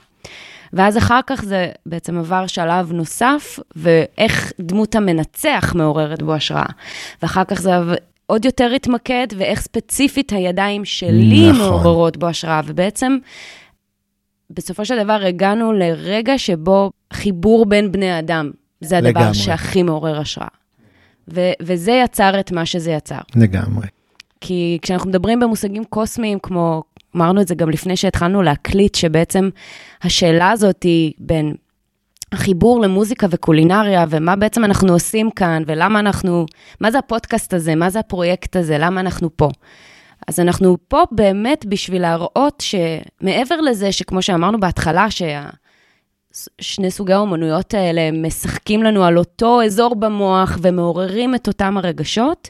ואז 0.74 0.98
אחר 0.98 1.20
כך 1.28 1.44
זה 1.44 1.72
בעצם 1.86 2.18
עבר 2.18 2.48
שלב 2.48 2.92
נוסף, 2.92 3.60
ואיך 3.76 4.54
דמות 4.60 4.96
המנצח 4.96 5.74
מעוררת 5.76 6.22
בו 6.22 6.34
השראה. 6.34 6.66
ואחר 7.22 7.44
כך 7.44 7.62
זה 7.62 7.72
עוד 8.26 8.46
יותר 8.46 8.72
התמקד, 8.76 9.28
ואיך 9.38 9.62
ספציפית 9.62 10.32
הידיים 10.32 10.86
שלי 10.86 11.50
נכון. 11.52 11.62
מעוררות 11.62 12.18
בו 12.18 12.28
השראה. 12.28 12.62
ובעצם, 12.66 13.18
בסופו 14.50 14.86
של 14.86 15.04
דבר 15.04 15.22
הגענו 15.26 15.74
לרגע 15.74 16.38
שבו 16.38 16.92
חיבור 17.20 17.66
בין 17.66 17.92
בני 17.92 18.20
אדם, 18.20 18.52
זה 18.82 18.98
הדבר 18.98 19.10
לגמרי. 19.10 19.34
שהכי 19.34 19.84
מעורר 19.84 20.20
השראה. 20.20 20.48
ו- 21.34 21.52
וזה 21.62 21.92
יצר 21.92 22.40
את 22.40 22.52
מה 22.52 22.66
שזה 22.66 22.92
יצר. 22.92 23.20
לגמרי. 23.36 23.88
כי 24.42 24.78
כשאנחנו 24.82 25.10
מדברים 25.10 25.40
במושגים 25.40 25.84
קוסמיים, 25.84 26.40
כמו, 26.40 26.84
אמרנו 27.16 27.42
את 27.42 27.48
זה 27.48 27.56
גם 27.56 27.70
לפני 27.70 27.98
שהתחלנו 27.98 28.42
להקליט, 28.42 28.96
שבעצם 28.96 29.50
השאלה 30.04 30.52
הזאת 30.52 30.84
היא 30.84 31.14
בין 31.18 31.56
החיבור 32.32 32.82
למוזיקה 32.82 33.28
וקולינריה, 33.30 34.06
ומה 34.10 34.36
בעצם 34.36 34.64
אנחנו 34.64 34.94
עושים 34.94 35.32
כאן, 35.32 35.64
ולמה 35.68 36.00
אנחנו, 36.00 36.46
מה 36.82 36.92
זה 36.92 37.00
הפודקאסט 37.00 37.54
הזה, 37.54 37.76
מה 37.76 37.90
זה 37.90 38.00
הפרויקט 38.00 38.56
הזה, 38.56 38.78
למה 38.78 39.02
אנחנו 39.02 39.30
פה. 39.38 39.50
אז 40.28 40.40
אנחנו 40.40 40.78
פה 40.88 41.04
באמת 41.12 41.66
בשביל 41.66 42.02
להראות 42.02 42.64
שמעבר 42.64 43.62
לזה, 43.62 43.92
שכמו 43.92 44.22
שאמרנו 44.22 44.60
בהתחלה, 44.60 45.12
ששני 46.34 46.92
סוגי 46.92 47.14
האומנויות 47.14 47.74
האלה 47.74 48.12
משחקים 48.12 48.84
לנו 48.84 49.04
על 49.04 49.18
אותו 49.18 49.62
אזור 49.64 49.96
במוח 49.96 50.58
ומעוררים 50.62 51.36
את 51.36 51.48
אותם 51.48 51.78
הרגשות, 51.78 52.48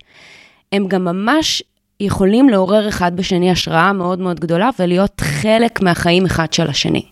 הם 0.72 0.88
גם 0.88 1.06
ממש 1.06 1.63
יכולים 2.00 2.50
לעורר 2.50 2.89
אחד 2.89 3.15
בשני 3.15 3.52
השראה 3.52 3.94
מאוד 3.94 4.20
מאוד 4.20 4.39
גדולה 4.39 4.70
ולהיות 4.80 5.22
חלק 5.22 5.82
מהחיים 5.82 6.26
אחד 6.26 6.54
של 6.54 6.68
השני. 6.68 7.06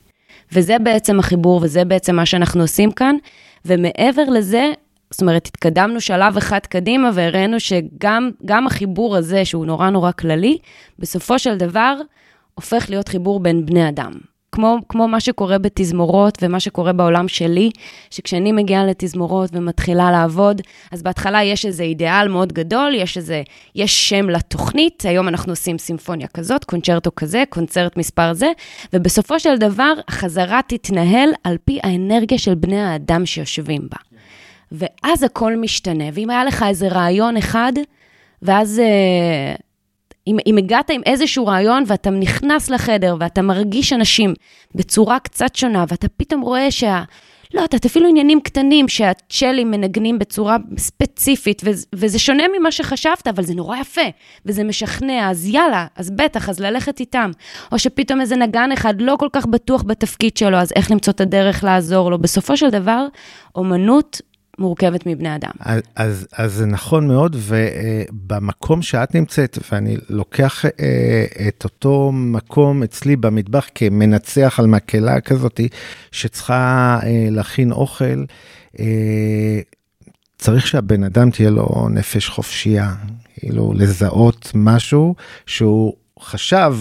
וזה 0.51 0.79
בעצם 0.79 1.19
החיבור 1.19 1.59
וזה 1.63 1.85
בעצם 1.85 2.15
מה 2.15 2.25
שאנחנו 2.25 2.61
עושים 2.61 2.91
כאן. 2.91 3.15
ומעבר 3.65 4.23
לזה, 4.23 4.71
זאת 5.11 5.21
אומרת, 5.21 5.47
התקדמנו 5.47 6.01
שלב 6.01 6.37
אחד 6.37 6.59
קדימה 6.59 7.09
והראינו 7.13 7.59
שגם 7.59 8.31
גם 8.45 8.67
החיבור 8.67 9.15
הזה, 9.15 9.45
שהוא 9.45 9.65
נורא 9.65 9.89
נורא 9.89 10.11
כללי, 10.11 10.57
בסופו 10.99 11.39
של 11.39 11.57
דבר 11.57 11.95
הופך 12.55 12.89
להיות 12.89 13.07
חיבור 13.07 13.39
בין 13.39 13.65
בני 13.65 13.89
אדם. 13.89 14.11
כמו, 14.57 14.77
כמו 14.89 15.07
מה 15.07 15.19
שקורה 15.19 15.57
בתזמורות 15.57 16.37
ומה 16.41 16.59
שקורה 16.59 16.93
בעולם 16.93 17.27
שלי, 17.27 17.69
שכשאני 18.09 18.51
מגיעה 18.51 18.85
לתזמורות 18.85 19.49
ומתחילה 19.53 20.11
לעבוד, 20.11 20.61
אז 20.91 21.03
בהתחלה 21.03 21.43
יש 21.43 21.65
איזה 21.65 21.83
אידיאל 21.83 22.27
מאוד 22.27 22.53
גדול, 22.53 22.93
יש 22.95 23.17
איזה, 23.17 23.43
יש 23.75 24.09
שם 24.09 24.29
לתוכנית, 24.29 25.05
היום 25.05 25.27
אנחנו 25.27 25.51
עושים 25.51 25.77
סימפוניה 25.77 26.27
כזאת, 26.27 26.63
קונצ'רטו 26.63 27.11
כזה, 27.15 27.43
קונצרט 27.49 27.97
מספר 27.97 28.33
זה, 28.33 28.51
ובסופו 28.93 29.39
של 29.39 29.57
דבר 29.57 29.93
החזרה 30.07 30.59
תתנהל 30.67 31.29
על 31.43 31.57
פי 31.65 31.79
האנרגיה 31.83 32.37
של 32.37 32.55
בני 32.55 32.81
האדם 32.81 33.25
שיושבים 33.25 33.81
בה. 33.81 33.97
ואז 34.71 35.23
הכל 35.23 35.57
משתנה, 35.57 36.05
ואם 36.13 36.29
היה 36.29 36.45
לך 36.45 36.65
איזה 36.67 36.87
רעיון 36.87 37.37
אחד, 37.37 37.73
ואז 38.41 38.79
אה, 38.79 39.55
אם, 40.27 40.37
אם 40.47 40.57
הגעת 40.57 40.89
עם 40.89 41.01
איזשהו 41.05 41.47
רעיון 41.47 41.83
ואתה 41.87 42.09
נכנס 42.09 42.69
לחדר 42.69 43.15
ואתה 43.19 43.41
מרגיש 43.41 43.93
אנשים 43.93 44.33
בצורה 44.75 45.19
קצת 45.19 45.55
שונה, 45.55 45.85
ואתה 45.87 46.07
פתאום 46.17 46.41
רואה 46.41 46.71
שה... 46.71 47.03
לא 47.53 47.61
יודעת, 47.61 47.85
אפילו 47.85 48.07
עניינים 48.09 48.41
קטנים 48.41 48.87
שהצ'לים 48.87 49.71
מנגנים 49.71 50.19
בצורה 50.19 50.57
ספציפית, 50.77 51.61
וזה, 51.65 51.85
וזה 51.95 52.19
שונה 52.19 52.43
ממה 52.59 52.71
שחשבת, 52.71 53.27
אבל 53.27 53.43
זה 53.43 53.53
נורא 53.53 53.77
יפה, 53.77 54.01
וזה 54.45 54.63
משכנע, 54.63 55.29
אז 55.29 55.47
יאללה, 55.47 55.87
אז 55.95 56.11
בטח, 56.11 56.49
אז 56.49 56.59
ללכת 56.59 56.99
איתם. 56.99 57.31
או 57.71 57.79
שפתאום 57.79 58.21
איזה 58.21 58.35
נגן 58.35 58.71
אחד 58.71 59.01
לא 59.01 59.15
כל 59.19 59.27
כך 59.33 59.45
בטוח 59.45 59.83
בתפקיד 59.83 60.37
שלו, 60.37 60.57
אז 60.57 60.71
איך 60.75 60.91
למצוא 60.91 61.13
את 61.13 61.21
הדרך 61.21 61.63
לעזור 61.63 62.11
לו. 62.11 62.17
בסופו 62.17 62.57
של 62.57 62.69
דבר, 62.69 63.07
אומנות 63.55 64.21
מורכבת 64.59 65.05
מבני 65.05 65.35
אדם. 65.35 65.51
אז, 65.59 65.81
אז, 65.95 66.27
אז 66.33 66.53
זה 66.53 66.65
נכון 66.65 67.07
מאוד, 67.07 67.35
ובמקום 67.39 68.81
שאת 68.81 69.15
נמצאת, 69.15 69.57
ואני 69.71 69.97
לוקח 70.09 70.65
אה, 70.65 71.25
את 71.47 71.63
אותו 71.63 72.11
מקום 72.13 72.83
אצלי 72.83 73.15
במטבח 73.15 73.67
כמנצח 73.75 74.59
על 74.59 74.67
מקהלה 74.67 75.21
כזאת, 75.21 75.59
שצריכה 76.11 76.99
אה, 77.03 77.27
להכין 77.31 77.71
אוכל, 77.71 78.23
אה, 78.79 79.59
צריך 80.37 80.67
שהבן 80.67 81.03
אדם 81.03 81.31
תהיה 81.31 81.49
לו 81.49 81.87
נפש 81.89 82.29
חופשייה, 82.29 82.93
כאילו 83.33 83.73
לזהות 83.75 84.51
משהו 84.55 85.15
שהוא 85.45 85.93
חשב 86.19 86.75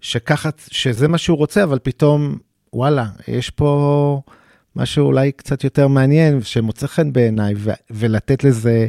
שככה, 0.00 0.50
שזה 0.70 1.08
מה 1.08 1.18
שהוא 1.18 1.38
רוצה, 1.38 1.62
אבל 1.62 1.78
פתאום, 1.82 2.36
וואלה, 2.72 3.06
יש 3.28 3.50
פה... 3.50 4.20
משהו 4.76 5.06
אולי 5.06 5.32
קצת 5.32 5.64
יותר 5.64 5.88
מעניין, 5.88 6.42
שמוצא 6.42 6.86
חן 6.86 7.12
בעיניי, 7.12 7.54
ולתת 7.90 8.44
לזה 8.44 8.88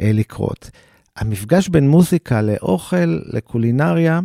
אה, 0.00 0.10
לקרות. 0.14 0.70
המפגש 1.16 1.68
בין 1.68 1.88
מוזיקה 1.88 2.42
לאוכל, 2.42 3.18
לקולינריה, 3.26 4.20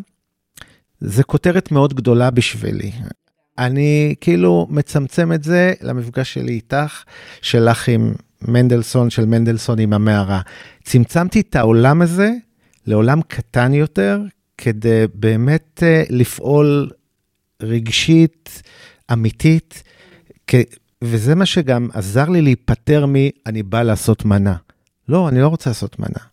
זה 0.99 1.23
כותרת 1.23 1.71
מאוד 1.71 1.93
גדולה 1.93 2.31
בשבילי. 2.31 2.91
אני 3.57 4.15
כאילו 4.21 4.67
מצמצם 4.69 5.33
את 5.33 5.43
זה 5.43 5.73
למפגש 5.81 6.33
שלי 6.33 6.53
איתך, 6.53 7.03
שלך 7.41 7.89
עם 7.89 8.13
מנדלסון, 8.41 9.09
של 9.09 9.25
מנדלסון 9.25 9.79
עם 9.79 9.93
המערה. 9.93 10.41
צמצמתי 10.83 11.41
את 11.41 11.55
העולם 11.55 12.01
הזה 12.01 12.31
לעולם 12.87 13.21
קטן 13.21 13.73
יותר, 13.73 14.21
כדי 14.57 15.05
באמת 15.13 15.83
uh, 15.83 16.07
לפעול 16.09 16.89
רגשית, 17.61 18.61
אמיתית. 19.13 19.83
וזה 21.05 21.35
מה 21.35 21.45
שגם 21.45 21.87
עזר 21.93 22.29
לי 22.29 22.41
להיפטר 22.41 23.05
מ, 23.05 23.15
אני 23.45 23.63
בא 23.63 23.83
לעשות 23.83 24.25
מנה. 24.25 24.55
לא, 25.09 25.29
אני 25.29 25.39
לא 25.41 25.47
רוצה 25.47 25.69
לעשות 25.69 25.99
מנה. 25.99 26.23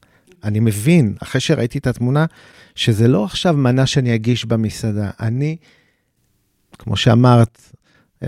אני 0.45 0.61
מבין, 0.61 1.15
אחרי 1.23 1.41
שראיתי 1.41 1.79
את 1.79 1.87
התמונה, 1.87 2.27
שזה 2.75 3.09
לא 3.09 3.25
עכשיו 3.25 3.57
מנה 3.57 3.87
שאני 3.87 4.15
אגיש 4.15 4.45
במסעדה. 4.45 5.11
אני, 5.21 5.57
כמו 6.79 6.97
שאמרת, 6.97 7.61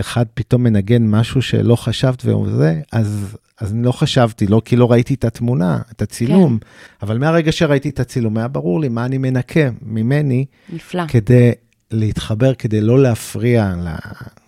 אחד 0.01 0.25
פתאום 0.35 0.63
מנגן 0.63 1.07
משהו 1.07 1.43
שלא 1.43 1.77
חשבת 1.77 2.25
וזה, 2.27 2.81
אז, 2.93 3.37
אז 3.61 3.73
אני 3.73 3.83
לא 3.83 3.93
חשבתי, 3.93 4.47
לא 4.47 4.63
כי 4.65 4.77
לא 4.77 4.93
ראיתי 4.93 5.15
את 5.15 5.25
התמונה, 5.25 5.79
את 5.93 6.03
הצילום, 6.03 6.59
כן. 6.59 6.67
אבל 7.03 7.19
מהרגע 7.19 7.53
שראיתי 7.53 7.89
את 7.89 8.01
הצילום, 8.01 8.39
היה 8.39 8.49
ברור 8.49 8.81
לי 8.81 8.89
מה 8.89 9.05
אני 9.05 9.19
מנקה 9.19 9.71
ממני, 9.83 10.45
נפלא. 10.73 11.07
כדי 11.07 11.53
להתחבר, 11.93 12.55
כדי 12.55 12.81
לא 12.81 13.03
להפריע 13.03 13.75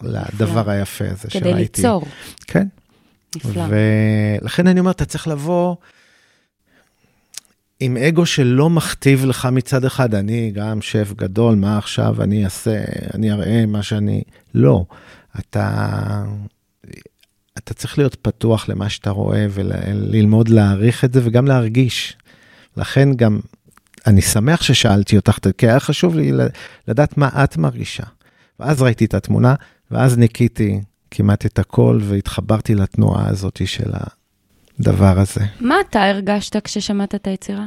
לדבר 0.02 0.70
היפה 0.70 1.04
הזה 1.04 1.30
שראיתי. 1.30 1.40
כדי 1.40 1.54
ליצור. 1.54 2.06
כן. 2.46 2.66
נפלא. 3.36 3.64
ולכן 3.68 4.66
אני 4.66 4.80
אומר, 4.80 4.90
אתה 4.90 5.04
צריך 5.04 5.28
לבוא 5.28 5.76
עם 7.80 7.96
אגו 7.96 8.26
שלא 8.26 8.70
מכתיב 8.70 9.24
לך 9.24 9.48
מצד 9.52 9.84
אחד, 9.84 10.14
אני 10.14 10.50
גם 10.54 10.82
שף 10.82 11.12
גדול, 11.16 11.54
מה 11.54 11.78
עכשיו 11.78 12.22
אני 12.22 12.44
אעשה, 12.44 12.84
אני 13.14 13.32
אראה 13.32 13.66
מה 13.66 13.82
שאני... 13.82 14.22
לא. 14.54 14.84
אתה, 15.38 16.24
אתה 17.58 17.74
צריך 17.74 17.98
להיות 17.98 18.14
פתוח 18.14 18.68
למה 18.68 18.88
שאתה 18.88 19.10
רואה 19.10 19.46
וללמוד 19.50 20.48
להעריך 20.48 21.04
את 21.04 21.12
זה 21.12 21.20
וגם 21.24 21.46
להרגיש. 21.46 22.16
לכן 22.76 23.14
גם, 23.14 23.40
אני 24.06 24.22
שמח 24.22 24.62
ששאלתי 24.62 25.16
אותך, 25.16 25.38
כי 25.58 25.68
היה 25.68 25.80
חשוב 25.80 26.14
לי 26.14 26.32
לדעת 26.88 27.16
מה 27.16 27.44
את 27.44 27.56
מרגישה. 27.56 28.04
ואז 28.60 28.82
ראיתי 28.82 29.04
את 29.04 29.14
התמונה, 29.14 29.54
ואז 29.90 30.18
ניקיתי 30.18 30.80
כמעט 31.10 31.46
את 31.46 31.58
הכל 31.58 32.00
והתחברתי 32.02 32.74
לתנועה 32.74 33.28
הזאת 33.28 33.60
של 33.64 33.90
הדבר 34.80 35.18
הזה. 35.20 35.40
מה 35.60 35.74
אתה 35.90 36.04
הרגשת 36.04 36.56
כששמעת 36.56 37.14
את 37.14 37.26
היצירה? 37.26 37.66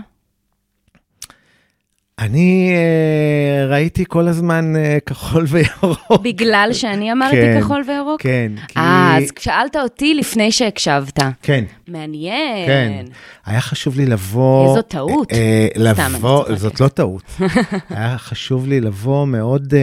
אני 2.19 2.71
uh, 2.73 3.71
ראיתי 3.71 4.03
כל 4.07 4.27
הזמן 4.27 4.73
uh, 4.75 4.99
כחול 5.05 5.45
וירוק. 5.51 6.21
בגלל 6.21 6.69
שאני 6.73 7.11
אמרתי 7.11 7.35
כן, 7.35 7.61
כחול 7.61 7.83
וירוק? 7.87 8.21
כן. 8.21 8.51
כי... 8.67 8.79
אה, 8.79 9.17
אז 9.17 9.31
שאלת 9.39 9.75
אותי 9.75 10.13
לפני 10.13 10.51
שהקשבת. 10.51 11.19
כן. 11.41 11.63
מעניין. 11.87 12.67
כן. 12.67 13.05
היה 13.45 13.61
חשוב 13.61 13.97
לי 13.97 14.05
לבוא... 14.05 14.69
איזו 14.69 14.81
טעות. 14.81 15.33
אה, 15.33 15.67
אני 15.75 16.13
לבוא. 16.13 16.55
זאת 16.55 16.81
לא 16.81 16.87
טעות. 16.87 17.23
היה 17.89 18.17
חשוב 18.17 18.67
לי 18.67 18.81
לבוא 18.81 19.27
מאוד, 19.27 19.73
אה, 19.73 19.79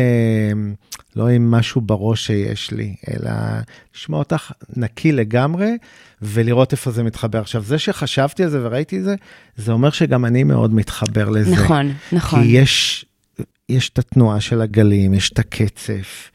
לא 1.17 1.29
עם 1.29 1.51
משהו 1.51 1.81
בראש 1.81 2.27
שיש 2.27 2.71
לי, 2.71 2.95
אלא 3.11 3.31
לשמוע 3.95 4.19
אותך 4.19 4.53
נקי 4.77 5.13
לגמרי, 5.13 5.71
ולראות 6.23 6.73
איפה 6.73 6.91
זה 6.91 7.03
מתחבר. 7.03 7.41
עכשיו, 7.41 7.63
זה 7.63 7.79
שחשבתי 7.79 8.45
על 8.45 8.51
זה 8.51 8.67
וראיתי 8.67 8.99
את 8.99 9.05
זה, 9.05 9.15
זה 9.57 9.73
אומר 9.73 9.91
שגם 9.91 10.25
אני 10.25 10.45
מאוד 10.45 10.75
מתחבר 10.75 11.29
לזה. 11.29 11.51
נכון, 11.51 11.93
נכון. 12.13 12.43
כי 12.43 12.47
יש, 12.49 13.05
יש 13.69 13.89
את 13.89 13.99
התנועה 13.99 14.41
של 14.41 14.61
הגלים, 14.61 15.15
יש 15.15 15.31
את 15.31 15.39
הקצף, 15.39 16.31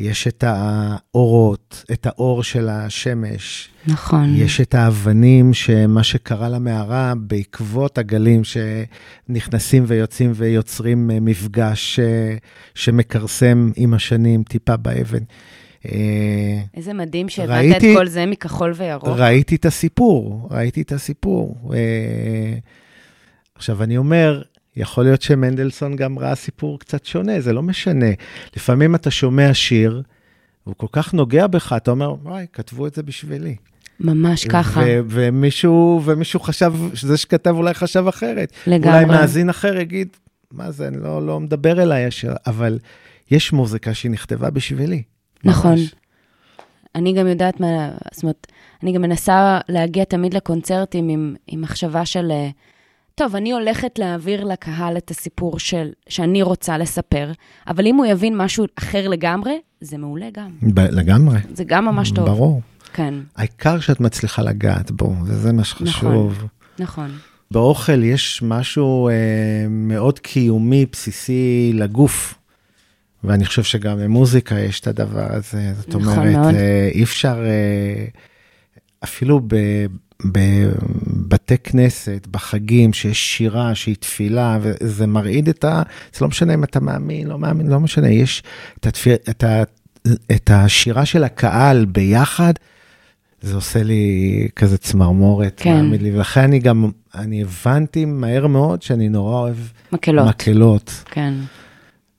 יש 0.00 0.28
את 0.28 0.44
האורות, 0.46 1.84
את 1.92 2.06
האור 2.06 2.42
של 2.42 2.68
השמש. 2.68 3.68
נכון. 3.86 4.34
יש 4.36 4.60
את 4.60 4.74
האבנים, 4.74 5.54
שמה 5.54 6.02
שקרה 6.02 6.48
למערה 6.48 7.12
בעקבות 7.16 7.98
הגלים 7.98 8.42
שנכנסים 8.44 9.84
ויוצאים 9.86 10.32
ויוצרים 10.34 11.10
אה, 11.10 11.20
מפגש 11.20 11.98
אה, 12.00 12.34
שמכרסם 12.74 13.70
עם 13.76 13.94
השנים 13.94 14.42
טיפה 14.42 14.76
באבן. 14.76 15.22
אה, 15.86 16.60
איזה 16.76 16.92
מדהים 16.92 17.28
שהבנת 17.28 17.50
ראיתי- 17.72 17.92
את 17.92 17.98
כל 17.98 18.06
זה 18.06 18.26
מכחול 18.26 18.72
וירוק. 18.76 19.08
ראיתי 19.08 19.54
את 19.56 19.64
הסיפור, 19.66 20.48
ראיתי 20.50 20.82
את 20.82 20.92
הסיפור. 20.92 21.72
עכשיו, 23.54 23.82
אני 23.82 23.96
אומר, 23.96 24.42
יכול 24.76 25.04
להיות 25.04 25.22
שמנדלסון 25.22 25.96
גם 25.96 26.18
ראה 26.18 26.34
סיפור 26.34 26.78
קצת 26.78 27.04
שונה, 27.04 27.40
זה 27.40 27.52
לא 27.52 27.62
משנה. 27.62 28.10
לפעמים 28.56 28.94
אתה 28.94 29.10
שומע 29.10 29.54
שיר, 29.54 30.02
והוא 30.66 30.74
כל 30.76 30.86
כך 30.92 31.14
נוגע 31.14 31.46
בך, 31.46 31.72
אתה 31.76 31.90
אומר, 31.90 32.14
וואי, 32.22 32.46
כתבו 32.52 32.86
את 32.86 32.94
זה 32.94 33.02
בשבילי. 33.02 33.56
ממש 34.00 34.44
ככה. 34.44 34.80
ו- 34.80 35.00
ומישהו, 35.08 36.02
ומישהו 36.04 36.40
חשב, 36.40 36.74
שזה 36.94 37.16
שכתב 37.16 37.54
אולי 37.56 37.74
חשב 37.74 38.04
אחרת. 38.08 38.52
לגמרי. 38.66 38.98
אולי 38.98 39.04
מאזין 39.04 39.48
אחר 39.48 39.76
יגיד, 39.76 40.08
מה 40.52 40.70
זה, 40.70 40.88
אני 40.88 41.02
לא, 41.02 41.26
לא 41.26 41.40
מדבר 41.40 41.82
אליי 41.82 42.06
ישר, 42.06 42.32
אבל 42.46 42.78
יש 43.30 43.52
מוזיקה 43.52 43.94
שהיא 43.94 44.10
נכתבה 44.10 44.50
בשבילי. 44.50 45.02
נכון. 45.44 45.70
ממש. 45.72 45.94
אני 46.94 47.12
גם 47.12 47.26
יודעת 47.26 47.60
מה, 47.60 47.90
זאת 48.12 48.22
אומרת, 48.22 48.46
אני 48.82 48.92
גם 48.92 49.02
מנסה 49.02 49.58
להגיע 49.68 50.04
תמיד 50.04 50.34
לקונצרטים 50.34 51.08
עם, 51.08 51.34
עם 51.46 51.60
מחשבה 51.60 52.06
של, 52.06 52.30
אה, 52.30 52.48
טוב, 53.14 53.36
אני 53.36 53.52
הולכת 53.52 53.98
להעביר 53.98 54.44
לקהל 54.44 54.96
את 54.96 55.10
הסיפור 55.10 55.58
של, 55.58 55.88
שאני 56.08 56.42
רוצה 56.42 56.78
לספר, 56.78 57.32
אבל 57.68 57.86
אם 57.86 57.96
הוא 57.96 58.06
יבין 58.06 58.36
משהו 58.36 58.64
אחר 58.78 59.08
לגמרי, 59.08 59.60
זה 59.80 59.98
מעולה 59.98 60.26
גם. 60.32 60.50
ב- 60.74 60.80
לגמרי. 60.80 61.38
זה 61.54 61.64
גם 61.64 61.84
ממש 61.84 62.10
טוב. 62.10 62.24
ברור. 62.26 62.62
כן, 62.92 63.14
העיקר 63.36 63.80
שאת 63.80 64.00
מצליחה 64.00 64.42
לגעת 64.42 64.90
בו, 64.90 65.14
וזה 65.24 65.52
מה 65.52 65.64
שחשוב. 65.64 66.44
נכון. 66.78 67.10
באוכל 67.50 68.02
יש 68.02 68.42
משהו 68.42 69.08
אה, 69.08 69.14
מאוד 69.68 70.18
קיומי, 70.18 70.86
בסיסי 70.92 71.70
לגוף. 71.74 72.34
ואני 73.24 73.44
חושב 73.44 73.62
שגם 73.62 73.98
במוזיקה 73.98 74.58
יש 74.58 74.80
את 74.80 74.86
הדבר 74.86 75.26
הזה. 75.30 75.72
זאת 75.76 75.88
נכון 75.88 76.18
אומרת, 76.18 76.36
מאוד. 76.36 76.54
אה, 76.54 76.88
אי 76.94 77.02
אפשר, 77.02 77.42
אה, 77.44 78.04
אפילו 79.04 79.40
ב- 79.46 79.86
בבתי 80.24 81.58
כנסת, 81.58 82.26
בחגים, 82.30 82.92
שיש 82.92 83.36
שירה, 83.36 83.74
שהיא 83.74 83.96
תפילה, 84.00 84.58
וזה 84.62 85.06
מרעיד 85.06 85.48
את 85.48 85.64
ה... 85.64 85.82
זה 86.12 86.18
לא 86.20 86.28
משנה 86.28 86.54
אם 86.54 86.64
אתה 86.64 86.80
מאמין, 86.80 87.26
לא 87.26 87.38
מאמין, 87.38 87.66
לא 87.66 87.80
משנה, 87.80 88.08
יש 88.08 88.42
את, 88.80 88.86
התפיל, 88.86 89.14
את, 89.30 89.44
ה, 89.44 89.62
את 90.30 90.50
השירה 90.50 91.04
של 91.04 91.24
הקהל 91.24 91.84
ביחד, 91.84 92.52
זה 93.42 93.54
עושה 93.54 93.82
לי 93.82 94.48
כזה 94.56 94.78
צמרמורת, 94.78 95.54
כן. 95.56 95.76
מאמין 95.76 96.02
לי, 96.02 96.16
ולכן 96.16 96.40
אני 96.40 96.58
גם, 96.58 96.90
אני 97.14 97.42
הבנתי 97.42 98.04
מהר 98.04 98.46
מאוד 98.46 98.82
שאני 98.82 99.08
נורא 99.08 99.40
אוהב 99.40 99.56
מקהלות. 99.92 100.28
מקהלות. 100.28 101.04
כן. 101.10 101.34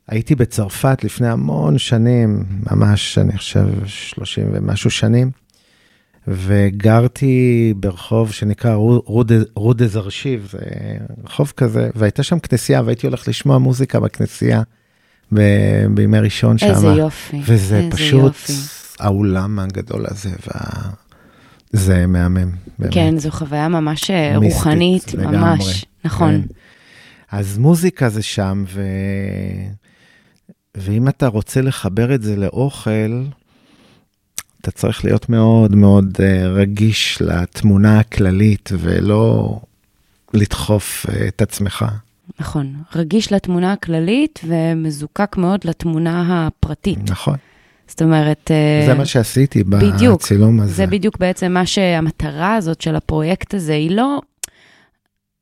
הייתי 0.07 0.35
בצרפת 0.35 1.03
לפני 1.03 1.29
המון 1.29 1.77
שנים, 1.77 2.43
ממש, 2.71 3.17
אני 3.17 3.37
חושב, 3.37 3.65
30 3.85 4.47
ומשהו 4.53 4.89
שנים, 4.89 5.31
וגרתי 6.27 7.73
ברחוב 7.77 8.31
שנקרא 8.31 8.75
רודז 9.55 9.97
ארשיב, 9.97 10.49
זה 10.51 10.59
רחוב 11.23 11.53
כזה, 11.57 11.89
והייתה 11.95 12.23
שם 12.23 12.39
כנסייה, 12.39 12.81
והייתי 12.85 13.07
הולך 13.07 13.27
לשמוע 13.27 13.57
מוזיקה 13.57 13.99
בכנסייה 13.99 14.61
ב- 15.33 15.85
בימי 15.93 16.19
ראשון 16.19 16.57
שם. 16.57 16.67
איזה 16.67 16.87
יופי. 16.87 17.41
וזה 17.45 17.77
איזה 17.77 17.89
פשוט 17.91 18.23
יופי. 18.23 18.53
האולם 18.99 19.59
הגדול 19.59 20.05
הזה, 20.09 20.29
וה... 20.29 20.89
זה 21.73 22.07
מהמם, 22.07 22.51
באמת. 22.79 22.93
כן, 22.93 23.17
זו 23.17 23.31
חוויה 23.31 23.67
ממש 23.67 24.11
אה, 24.11 24.39
מיסטית, 24.39 24.57
רוחנית, 24.57 25.13
לגמרי, 25.13 25.37
ממש. 25.37 25.85
נכון. 26.05 26.41
כן. 26.41 26.47
אז 27.31 27.57
מוזיקה 27.57 28.09
זה 28.09 28.21
שם, 28.23 28.63
ו... 28.67 28.81
ואם 30.75 31.07
אתה 31.07 31.27
רוצה 31.27 31.61
לחבר 31.61 32.15
את 32.15 32.21
זה 32.21 32.35
לאוכל, 32.35 33.23
אתה 34.61 34.71
צריך 34.71 35.05
להיות 35.05 35.29
מאוד 35.29 35.75
מאוד 35.75 36.17
אה, 36.19 36.47
רגיש 36.47 37.21
לתמונה 37.21 37.99
הכללית, 37.99 38.69
ולא 38.79 39.59
לדחוף 40.33 41.05
אה, 41.09 41.27
את 41.27 41.41
עצמך. 41.41 41.85
נכון. 42.39 42.73
רגיש 42.95 43.33
לתמונה 43.33 43.73
הכללית 43.73 44.39
ומזוקק 44.47 45.37
מאוד 45.37 45.59
לתמונה 45.63 46.47
הפרטית. 46.47 47.09
נכון. 47.09 47.35
זאת 47.87 48.01
אומרת... 48.01 48.51
אה, 48.51 48.85
זה 48.85 48.93
מה 48.93 49.05
שעשיתי 49.05 49.63
בדיוק. 49.63 50.21
בצילום 50.21 50.59
הזה. 50.59 50.73
זה 50.73 50.87
בדיוק 50.87 51.17
בעצם 51.17 51.51
מה 51.51 51.65
שהמטרה 51.65 52.55
הזאת 52.55 52.81
של 52.81 52.95
הפרויקט 52.95 53.53
הזה, 53.53 53.73
היא 53.73 53.91
לא... 53.91 54.21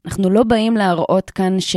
אנחנו 0.05 0.29
לא 0.29 0.43
באים 0.43 0.77
להראות 0.77 1.29
כאן 1.29 1.59
ש... 1.59 1.75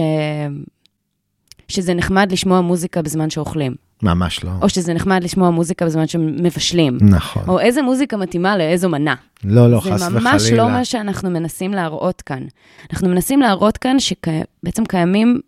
שזה 1.72 1.94
נחמד 1.94 2.32
לשמוע 2.32 2.60
מוזיקה 2.60 3.02
בזמן 3.02 3.30
שאוכלים, 3.30 3.74
ממש 4.02 4.44
לא. 4.44 4.50
או 4.62 4.68
שזה 4.68 4.94
נחמד 4.94 5.24
לשמוע 5.24 5.50
מוזיקה 5.50 5.84
בזמן 5.86 6.06
שמבשלים, 6.06 6.98
נכון. 7.00 7.42
או 7.48 7.60
איזה 7.60 7.82
מוזיקה 7.82 8.16
מתאימה 8.16 8.56
לאיזו 8.56 8.88
מנה. 8.88 9.14
לא, 9.44 9.70
לא, 9.70 9.80
חס 9.80 9.86
וחלילה. 9.86 9.98
זה 9.98 10.10
ממש 10.20 10.50
לא 10.50 10.68
מה 10.68 10.84
שאנחנו 10.84 11.30
מנסים 11.30 11.72
להראות 11.72 12.22
כאן. 12.22 12.46
אנחנו 12.92 13.08
מנסים 13.08 13.40
להראות 13.40 13.78
כאן 13.78 13.96
שבעצם 13.98 14.84
קיימים 14.84 15.40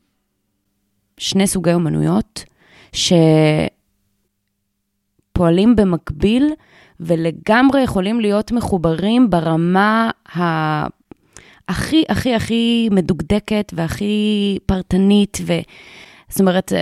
שני 1.19 1.47
סוגי 1.47 1.73
אומנויות 1.73 2.45
שפועלים 5.33 5.77
במקביל 5.77 6.53
ולגמרי 7.01 7.83
יכולים 7.83 8.21
להיות 8.21 8.53
מחוברים 8.53 9.31
ברמה 9.31 10.11
ה... 10.37 10.41
הכי, 11.69 12.05
הכי, 12.09 12.35
הכי 12.35 12.89
מדוקדקת 12.93 13.73
והכי 13.77 14.59
פרטנית, 14.67 15.39
ו... 15.47 15.53
זאת 16.35 16.41
אומרת, 16.41 16.73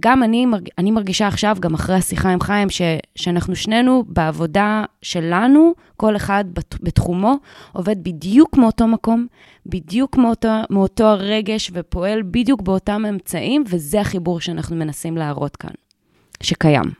גם 0.00 0.22
אני. 0.22 0.46
אני 0.78 0.90
מרגישה 0.90 1.26
עכשיו, 1.26 1.56
גם 1.60 1.74
אחרי 1.74 1.94
השיחה 1.94 2.30
עם 2.30 2.40
חיים, 2.40 2.70
ש... 2.70 2.82
שאנחנו 3.16 3.56
שנינו 3.56 4.04
בעבודה 4.08 4.84
שלנו, 5.02 5.74
כל 5.96 6.16
אחד 6.16 6.44
בת... 6.52 6.74
בתחומו, 6.82 7.36
עובד 7.72 8.04
בדיוק 8.04 8.56
מאותו 8.56 8.86
מקום, 8.86 9.26
בדיוק 9.66 10.16
מאותו, 10.16 10.48
מאותו 10.70 11.04
הרגש, 11.04 11.70
ופועל 11.74 12.22
בדיוק 12.22 12.62
באותם 12.62 13.02
אמצעים, 13.08 13.64
וזה 13.70 14.00
החיבור 14.00 14.40
שאנחנו 14.40 14.76
מנסים 14.76 15.16
להראות 15.16 15.56
כאן, 15.56 15.70
שקיים. 16.42 16.90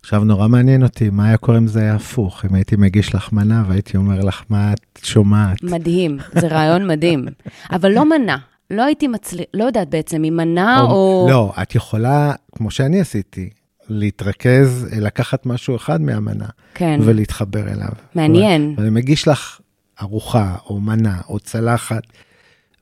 עכשיו, 0.00 0.24
נורא 0.24 0.48
מעניין 0.48 0.82
אותי, 0.82 1.10
מה 1.10 1.26
היה 1.26 1.36
קורה 1.36 1.58
אם 1.58 1.66
זה 1.66 1.80
היה 1.80 1.94
הפוך? 1.94 2.44
אם 2.44 2.54
הייתי 2.54 2.76
מגיש 2.76 3.14
לך 3.14 3.32
מנה 3.32 3.64
והייתי 3.68 3.96
אומר 3.96 4.20
לך, 4.20 4.42
מה 4.48 4.72
את 4.72 5.04
שומעת? 5.04 5.62
מדהים, 5.62 6.18
זה 6.40 6.48
רעיון 6.48 6.86
מדהים. 6.86 7.26
אבל 7.72 7.92
לא 7.92 8.04
מנה, 8.04 8.36
לא 8.70 8.84
הייתי 8.84 9.08
מצליח, 9.08 9.46
לא 9.54 9.64
יודעת 9.64 9.88
בעצם 9.88 10.24
אם 10.24 10.36
מנה 10.36 10.80
או... 10.80 10.90
או... 10.90 11.26
לא, 11.30 11.52
את 11.62 11.74
יכולה, 11.74 12.32
כמו 12.52 12.70
שאני 12.70 13.00
עשיתי, 13.00 13.50
להתרכז, 13.88 14.86
לקחת 15.00 15.46
משהו 15.46 15.76
אחד 15.76 16.00
מהמנה. 16.00 16.46
כן. 16.74 17.00
ולהתחבר 17.04 17.68
אליו. 17.68 17.88
מעניין. 18.14 18.74
ואני 18.78 18.90
מגיש 18.90 19.28
לך 19.28 19.60
ארוחה, 20.02 20.56
או 20.66 20.80
מנה, 20.80 21.20
או 21.28 21.38
צלחת, 21.38 22.02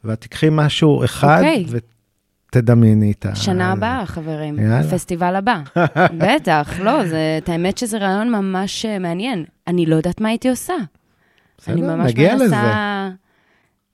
ואת 0.05 0.20
תקחי 0.20 0.49
משהו 0.51 1.05
אחד, 1.05 1.38
אוקיי. 1.38 1.64
ותדמייני 2.51 3.12
את 3.12 3.27
ה... 3.27 3.35
שנה 3.35 3.72
הבאה, 3.72 4.07
חברים. 4.07 4.59
יאללה. 4.59 4.83
פסטיבל 4.90 5.37
הבא. 5.37 5.61
בטח, 6.20 6.81
לא, 6.81 7.07
זה, 7.09 7.38
את 7.42 7.49
האמת 7.49 7.79
שזה 7.79 7.99
רעיון 7.99 8.31
ממש 8.31 8.87
אה, 8.87 8.99
מעניין. 8.99 9.44
אני 9.66 9.87
לא 9.87 9.96
יודעת 9.96 10.20
מה 10.20 10.29
הייתי 10.29 10.51
עושה. 10.51 10.75
אני 11.68 11.83
בסדר, 11.83 11.96
ממש 11.96 12.11
נגיע 12.11 12.35
לזה. 12.35 12.57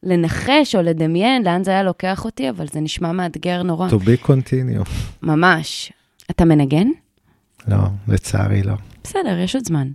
לנחש 0.03 0.75
או 0.75 0.83
לדמיין 0.83 1.45
לאן 1.45 1.65
זה 1.65 1.71
היה 1.71 1.83
לוקח 1.83 2.25
אותי, 2.25 2.51
אבל 2.51 2.67
זה 2.67 2.81
נשמע 2.81 3.13
מאתגר 3.13 3.63
נורא. 3.63 3.89
To 3.89 3.93
be 3.93 4.27
continue. 4.27 4.89
ממש. 5.23 5.93
אתה 6.31 6.45
מנגן? 6.45 6.87
לא, 7.69 7.77
לצערי 8.09 8.63
לא. 8.63 8.75
בסדר, 9.05 9.39
יש 9.39 9.55
עוד 9.55 9.65
זמן. 9.67 9.89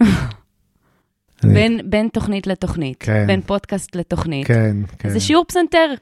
אני- 0.00 1.54
בין, 1.54 1.80
בין 1.90 2.08
תוכנית 2.12 2.46
לתוכנית, 2.46 2.96
כן. 3.02 3.26
בין 3.26 3.40
פודקאסט 3.40 3.96
לתוכנית. 3.96 4.46
כן, 4.46 4.76
כן. 4.98 5.08
זה 5.08 5.20
שיעור 5.20 5.44
פסנתר. 5.48 5.94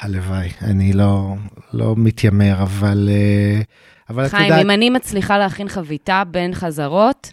הלוואי, 0.00 0.48
אני 0.62 0.92
לא, 0.92 1.34
לא 1.72 1.94
מתיימר, 1.96 2.62
אבל, 2.62 3.08
אה, 3.12 3.60
אבל 4.10 4.26
את 4.26 4.30
חיים, 4.30 4.44
יודעת, 4.44 4.64
אם 4.64 4.70
אני 4.70 4.90
מצליחה 4.90 5.38
להכין 5.38 5.68
חביתה 5.68 6.22
בין 6.30 6.54
חזרות, 6.54 7.32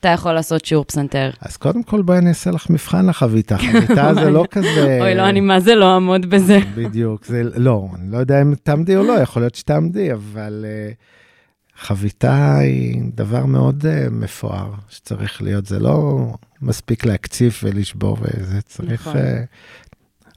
אתה 0.00 0.08
יכול 0.08 0.32
לעשות 0.32 0.64
שיעור 0.64 0.84
פסנתר. 0.84 1.30
אז 1.40 1.56
קודם 1.56 1.82
כל 1.82 2.02
בואי 2.02 2.18
אני 2.18 2.28
אעשה 2.28 2.50
לך 2.50 2.70
מבחן 2.70 3.06
לחביתה. 3.06 3.58
חביתה 3.58 4.14
זה 4.14 4.30
לא 4.30 4.44
כזה... 4.50 4.98
אוי, 5.00 5.14
לא, 5.14 5.28
אני 5.28 5.40
מה 5.40 5.60
זה 5.60 5.74
לא 5.74 5.94
אעמוד 5.94 6.30
בזה. 6.30 6.58
בדיוק, 6.76 7.24
זה 7.24 7.42
לא, 7.56 7.88
אני 7.94 8.12
לא 8.12 8.18
יודע 8.18 8.42
אם 8.42 8.54
תעמדי 8.54 8.96
או 8.96 9.02
לא, 9.02 9.12
יכול 9.12 9.42
להיות 9.42 9.54
שתעמדי, 9.54 10.12
אבל 10.12 10.64
uh, 10.64 11.80
חביתה 11.80 12.58
היא 12.58 13.02
דבר 13.14 13.46
מאוד 13.46 13.84
uh, 13.84 14.10
מפואר 14.10 14.70
שצריך 14.88 15.42
להיות, 15.42 15.66
זה 15.66 15.78
לא 15.78 16.26
מספיק 16.62 17.04
להקציף 17.04 17.60
ולשבור 17.64 18.16
וזה, 18.20 18.62
צריך... 18.62 19.00
נכון. 19.00 19.16
Uh, 19.16 19.46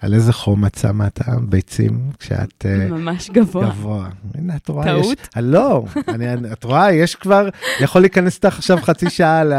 על 0.04 0.14
איזה 0.14 0.34
חום 0.34 0.66
את 0.66 0.78
שמה 0.78 1.08
את 1.08 1.20
הביצים 1.26 2.00
כשאת 2.20 2.66
uh, 2.66 2.92
ממש 2.92 3.30
גבוה. 3.30 3.66
גבוה. 3.66 4.10
הנה, 4.36 4.56
את 4.56 4.68
רואה, 4.68 4.86
טעות? 4.86 5.20
יש... 5.20 5.38
לא, 5.38 5.86
אני, 6.08 6.26
את 6.54 6.64
רואה, 6.64 6.94
יש 6.94 7.16
כבר, 7.16 7.50
יכול 7.80 8.02
להיכנס 8.02 8.36
איתך 8.36 8.58
עכשיו 8.58 8.78
חצי 8.82 9.10
שעה, 9.10 9.44
ל... 9.44 9.54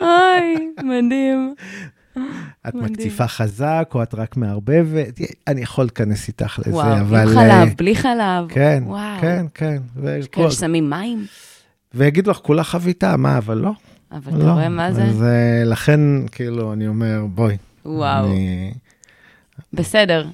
אוי, 0.00 0.68
מדהים. 0.78 1.54
את 2.68 2.74
מדהים. 2.74 2.92
מקציפה 2.92 3.26
חזק, 3.26 3.90
או 3.94 4.02
את 4.02 4.14
רק 4.14 4.36
מערבבת, 4.36 5.20
אני 5.46 5.60
יכול 5.60 5.84
להיכנס 5.84 6.28
איתך 6.28 6.58
לזה, 6.58 6.76
וואו, 6.76 7.00
אבל... 7.00 7.28
עם 7.28 7.38
אה, 7.38 7.64
חלב, 7.64 7.74
בלי 7.78 7.96
חלב. 7.96 8.44
כן, 8.48 8.82
וואו. 8.86 9.20
כן, 9.20 9.46
כן. 9.54 9.82
יש 10.18 10.28
כאלה 10.28 10.50
ששמים 10.50 10.90
מים, 10.90 11.26
ויגידו 11.94 12.30
לך, 12.30 12.36
כולה 12.36 12.64
חביתה, 12.64 13.16
מה, 13.16 13.38
אבל 13.38 13.58
לא. 13.58 13.72
אבל 14.12 14.32
אתה 14.36 14.44
לא. 14.44 14.52
רואה 14.52 14.68
מה 14.68 14.92
זה? 14.92 15.04
אז 15.04 15.22
אה, 15.22 15.64
לכן, 15.64 16.00
כאילו, 16.32 16.72
אני 16.72 16.88
אומר, 16.88 17.24
בואי. 17.34 17.56
וואו. 17.84 18.24
אני... 18.24 18.72
בסדר, 19.72 20.26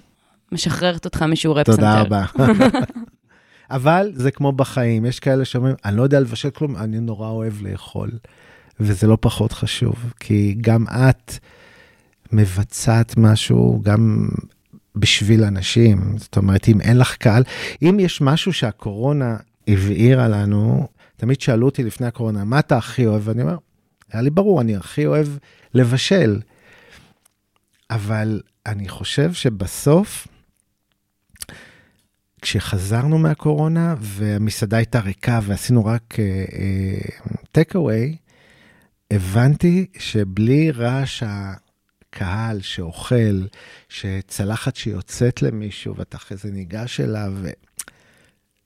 משחררת 0.53 1.05
אותך 1.05 1.23
משיעורי 1.23 1.65
פסנתר. 1.65 1.81
תודה 1.81 2.01
רבה. 2.01 2.25
אבל 3.71 4.11
זה 4.15 4.31
כמו 4.31 4.53
בחיים, 4.53 5.05
יש 5.05 5.21
כאלה 5.21 5.45
שאומרים, 5.45 5.75
אני 5.85 5.97
לא 5.97 6.03
יודע 6.03 6.21
לבשל 6.21 6.51
כלום, 6.51 6.77
אני 6.77 7.01
נורא 7.01 7.29
אוהב 7.29 7.63
לאכול. 7.63 8.11
וזה 8.81 9.07
לא 9.07 9.19
פחות 9.21 9.53
חשוב, 9.53 10.13
כי 10.21 10.57
גם 10.61 10.85
את 10.87 11.33
מבצעת 12.33 13.17
משהו, 13.17 13.81
גם 13.85 14.29
בשביל 14.97 15.45
אנשים. 15.45 16.19
זאת 16.19 16.37
אומרת, 16.37 16.69
אם 16.69 16.81
אין 16.81 16.99
לך 16.99 17.17
קהל, 17.17 17.43
אם 17.83 17.97
יש 18.01 18.21
משהו 18.21 18.53
שהקורונה 18.53 19.37
הבהירה 19.69 20.29
לנו, 20.29 20.89
תמיד 21.17 21.41
שאלו 21.41 21.67
אותי 21.67 21.85
לפני 21.85 22.07
הקורונה, 22.07 22.45
מה 22.45 22.59
אתה 22.59 22.77
הכי 22.77 23.07
אוהב? 23.07 23.29
ואני 23.29 23.43
אומר, 23.43 23.57
היה 24.13 24.23
לי 24.23 24.31
ברור, 24.31 24.61
אני 24.61 24.77
הכי 24.77 25.07
אוהב 25.07 25.29
לבשל. 25.75 26.41
אבל 27.91 28.41
אני 28.69 28.89
חושב 28.89 29.33
שבסוף, 29.33 30.29
כשחזרנו 32.43 33.19
מהקורונה 33.19 33.95
והמסעדה 33.99 34.77
הייתה 34.77 35.01
ריקה 35.01 35.41
ועשינו 35.43 35.85
רק 35.85 36.17
טק 37.53 37.73
uh, 37.73 37.79
אווי, 37.79 38.17
הבנתי 39.11 39.87
שבלי 39.99 40.71
רעש 40.71 41.23
הקהל 41.27 42.61
שאוכל, 42.61 43.47
שצלחת 43.89 44.77
שיוצאת 44.77 45.43
למישהו 45.43 45.97
ואתה 45.97 46.17
אחרי 46.17 46.37
זה 46.37 46.51
ניגש 46.51 47.01
אליו, 47.01 47.33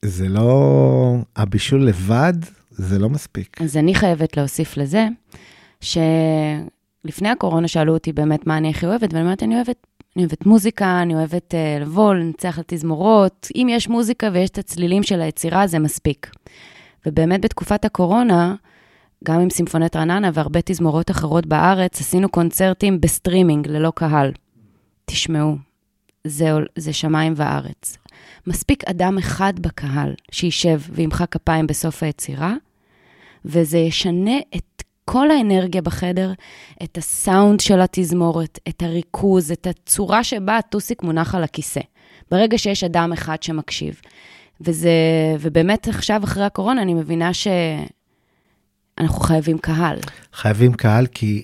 זה 0.01 0.29
לא, 0.29 1.15
הבישול 1.35 1.85
לבד, 1.87 2.33
זה 2.69 2.99
לא 2.99 3.09
מספיק. 3.09 3.61
אז 3.61 3.77
אני 3.77 3.95
חייבת 3.95 4.37
להוסיף 4.37 4.77
לזה, 4.77 5.07
שלפני 5.81 7.29
הקורונה 7.29 7.67
שאלו 7.67 7.93
אותי 7.93 8.13
באמת 8.13 8.47
מה 8.47 8.57
אני 8.57 8.69
הכי 8.69 8.85
אוהבת, 8.85 9.13
ואני 9.13 9.23
אומרת, 9.23 9.43
אני 9.43 9.55
אוהבת, 9.55 9.87
אני 10.15 10.23
אוהבת 10.23 10.45
מוזיקה, 10.45 11.01
אני 11.01 11.15
אוהבת 11.15 11.53
אה, 11.53 11.81
לבוא, 11.81 12.13
לנצח 12.13 12.57
על 12.57 12.63
תזמורות. 12.67 13.47
אם 13.55 13.67
יש 13.69 13.89
מוזיקה 13.89 14.29
ויש 14.33 14.49
את 14.49 14.57
הצלילים 14.57 15.03
של 15.03 15.21
היצירה, 15.21 15.67
זה 15.67 15.79
מספיק. 15.79 16.29
ובאמת 17.05 17.41
בתקופת 17.41 17.85
הקורונה, 17.85 18.55
גם 19.23 19.39
עם 19.39 19.49
סימפונט 19.49 19.95
רעננה 19.95 20.29
והרבה 20.33 20.59
תזמורות 20.65 21.11
אחרות 21.11 21.45
בארץ, 21.45 22.01
עשינו 22.01 22.29
קונצרטים 22.29 23.01
בסטרימינג, 23.01 23.67
ללא 23.67 23.91
קהל. 23.95 24.31
תשמעו, 25.05 25.55
זה, 26.23 26.51
זה 26.75 26.93
שמיים 26.93 27.33
וארץ. 27.35 27.97
מספיק 28.47 28.83
אדם 28.83 29.17
אחד 29.17 29.59
בקהל 29.59 30.13
שישב 30.31 30.79
וימחא 30.89 31.25
כפיים 31.25 31.67
בסוף 31.67 32.03
היצירה, 32.03 32.53
וזה 33.45 33.77
ישנה 33.77 34.37
את 34.55 34.72
כל 35.05 35.31
האנרגיה 35.31 35.81
בחדר, 35.81 36.33
את 36.83 36.97
הסאונד 36.97 37.59
של 37.59 37.81
התזמורת, 37.81 38.59
את 38.69 38.81
הריכוז, 38.83 39.51
את 39.51 39.67
הצורה 39.67 40.23
שבה 40.23 40.57
הטוסיק 40.57 41.03
מונח 41.03 41.35
על 41.35 41.43
הכיסא. 41.43 41.81
ברגע 42.31 42.57
שיש 42.57 42.83
אדם 42.83 43.13
אחד 43.13 43.43
שמקשיב. 43.43 44.01
וזה, 44.61 44.89
ובאמת 45.39 45.87
עכשיו, 45.87 46.23
אחרי 46.23 46.43
הקורונה, 46.43 46.81
אני 46.81 46.93
מבינה 46.93 47.31
שאנחנו 47.33 49.19
חייבים 49.19 49.57
קהל. 49.57 49.99
חייבים 50.33 50.73
קהל 50.73 51.07
כי 51.07 51.43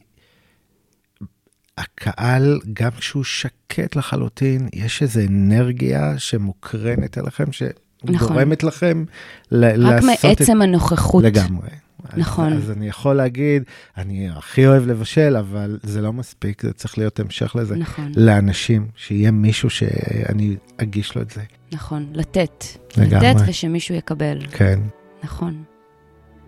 הקהל, 1.78 2.60
גם 2.74 2.92
כשהוא 2.92 3.24
שקט 3.24 3.96
לחלוטין, 3.96 4.70
יש 4.74 5.02
איזו 5.02 5.20
אנרגיה 5.30 6.14
שמוקרנת 6.18 7.18
אליכם, 7.18 7.52
שגורמת 7.52 8.64
נכון. 8.64 8.70
לכם 8.70 9.04
ל- 9.52 9.88
רק 9.88 10.04
לעשות 10.04 10.26
מעצם 10.40 10.62
הנוכחות. 10.62 11.24
לגמרי. 11.24 11.70
נכון. 12.18 12.54
אז, 12.54 12.64
אז 12.64 12.72
אני 12.72 12.88
יכול 12.88 13.16
להגיד, 13.16 13.64
אני 13.98 14.30
הכי 14.30 14.68
אוהב 14.68 14.88
לבשל, 14.88 15.38
אבל 15.38 15.80
זה 15.84 16.02
לא 16.02 16.14
מספיק, 16.14 16.62
זה 16.62 16.74
צריך 16.74 16.98
להיות 16.98 17.20
המשך 17.20 17.56
לזה. 17.56 17.76
נכון, 17.76 18.12
לאנשים, 18.16 18.88
שיהיה 18.96 19.32
מישהו 19.32 19.70
שאני 19.70 20.56
אגיש 20.78 21.16
לו 21.16 21.22
את 21.22 21.32
זה. 21.32 21.42
נכון. 21.72 22.10
לתת. 22.14 22.66
לגמרי. 22.98 23.30
לתת 23.30 23.42
ושמישהו 23.48 23.96
יקבל. 23.96 24.40
כן. 24.52 24.80
נכון. 25.24 25.64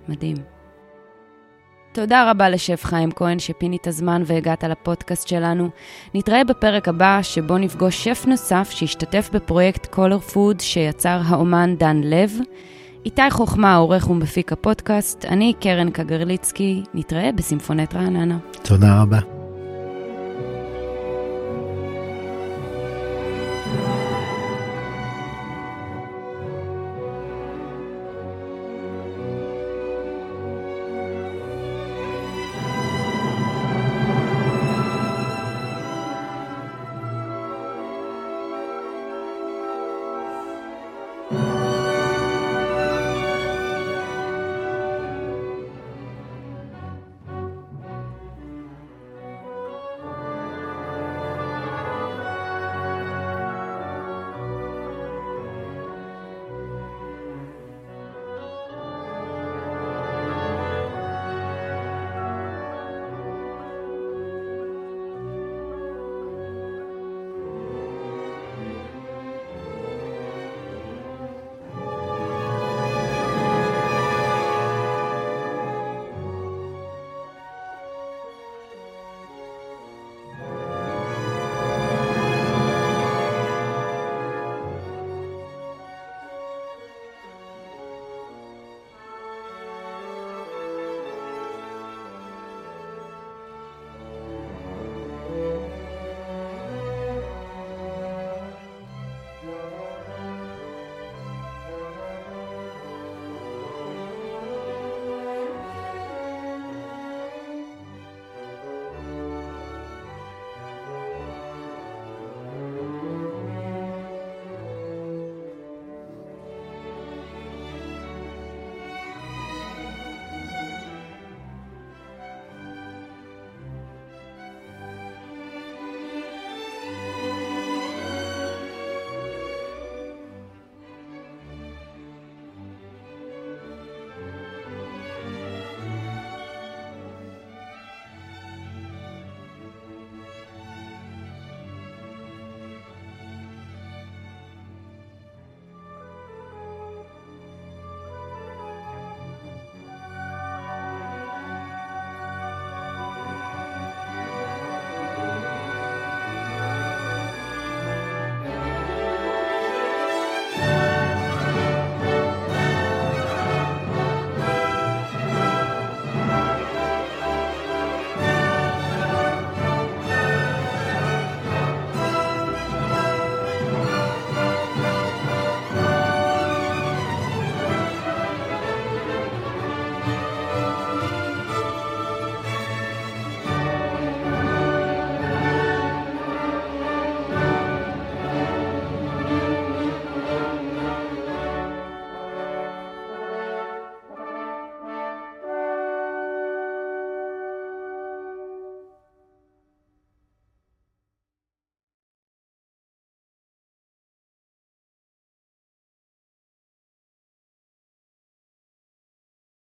מדהים. 0.09 0.37
תודה 1.93 2.31
רבה 2.31 2.49
לשף 2.49 2.81
חיים 2.83 3.11
כהן 3.11 3.39
שפיני 3.39 3.77
את 3.81 3.87
הזמן 3.87 4.23
והגעת 4.25 4.63
לפודקאסט 4.63 5.27
שלנו. 5.27 5.69
נתראה 6.13 6.43
בפרק 6.43 6.87
הבא 6.87 7.19
שבו 7.21 7.57
נפגוש 7.57 8.03
שף 8.03 8.25
נוסף 8.27 8.69
שהשתתף 8.71 9.29
בפרויקט 9.33 9.93
Color 9.93 10.33
Food 10.33 10.61
שיצר 10.61 11.21
האומן 11.25 11.75
דן 11.77 12.01
לב. 12.03 12.31
איתי 13.05 13.31
חוכמה, 13.31 13.75
עורך 13.75 14.09
ומפיק 14.09 14.51
הפודקאסט, 14.51 15.25
אני 15.25 15.53
קרן 15.59 15.89
קגרליצקי, 15.89 16.83
נתראה 16.93 17.31
בסימפונט 17.31 17.95
רעננה. 17.95 18.37
תודה 18.63 19.01
רבה. 19.01 19.40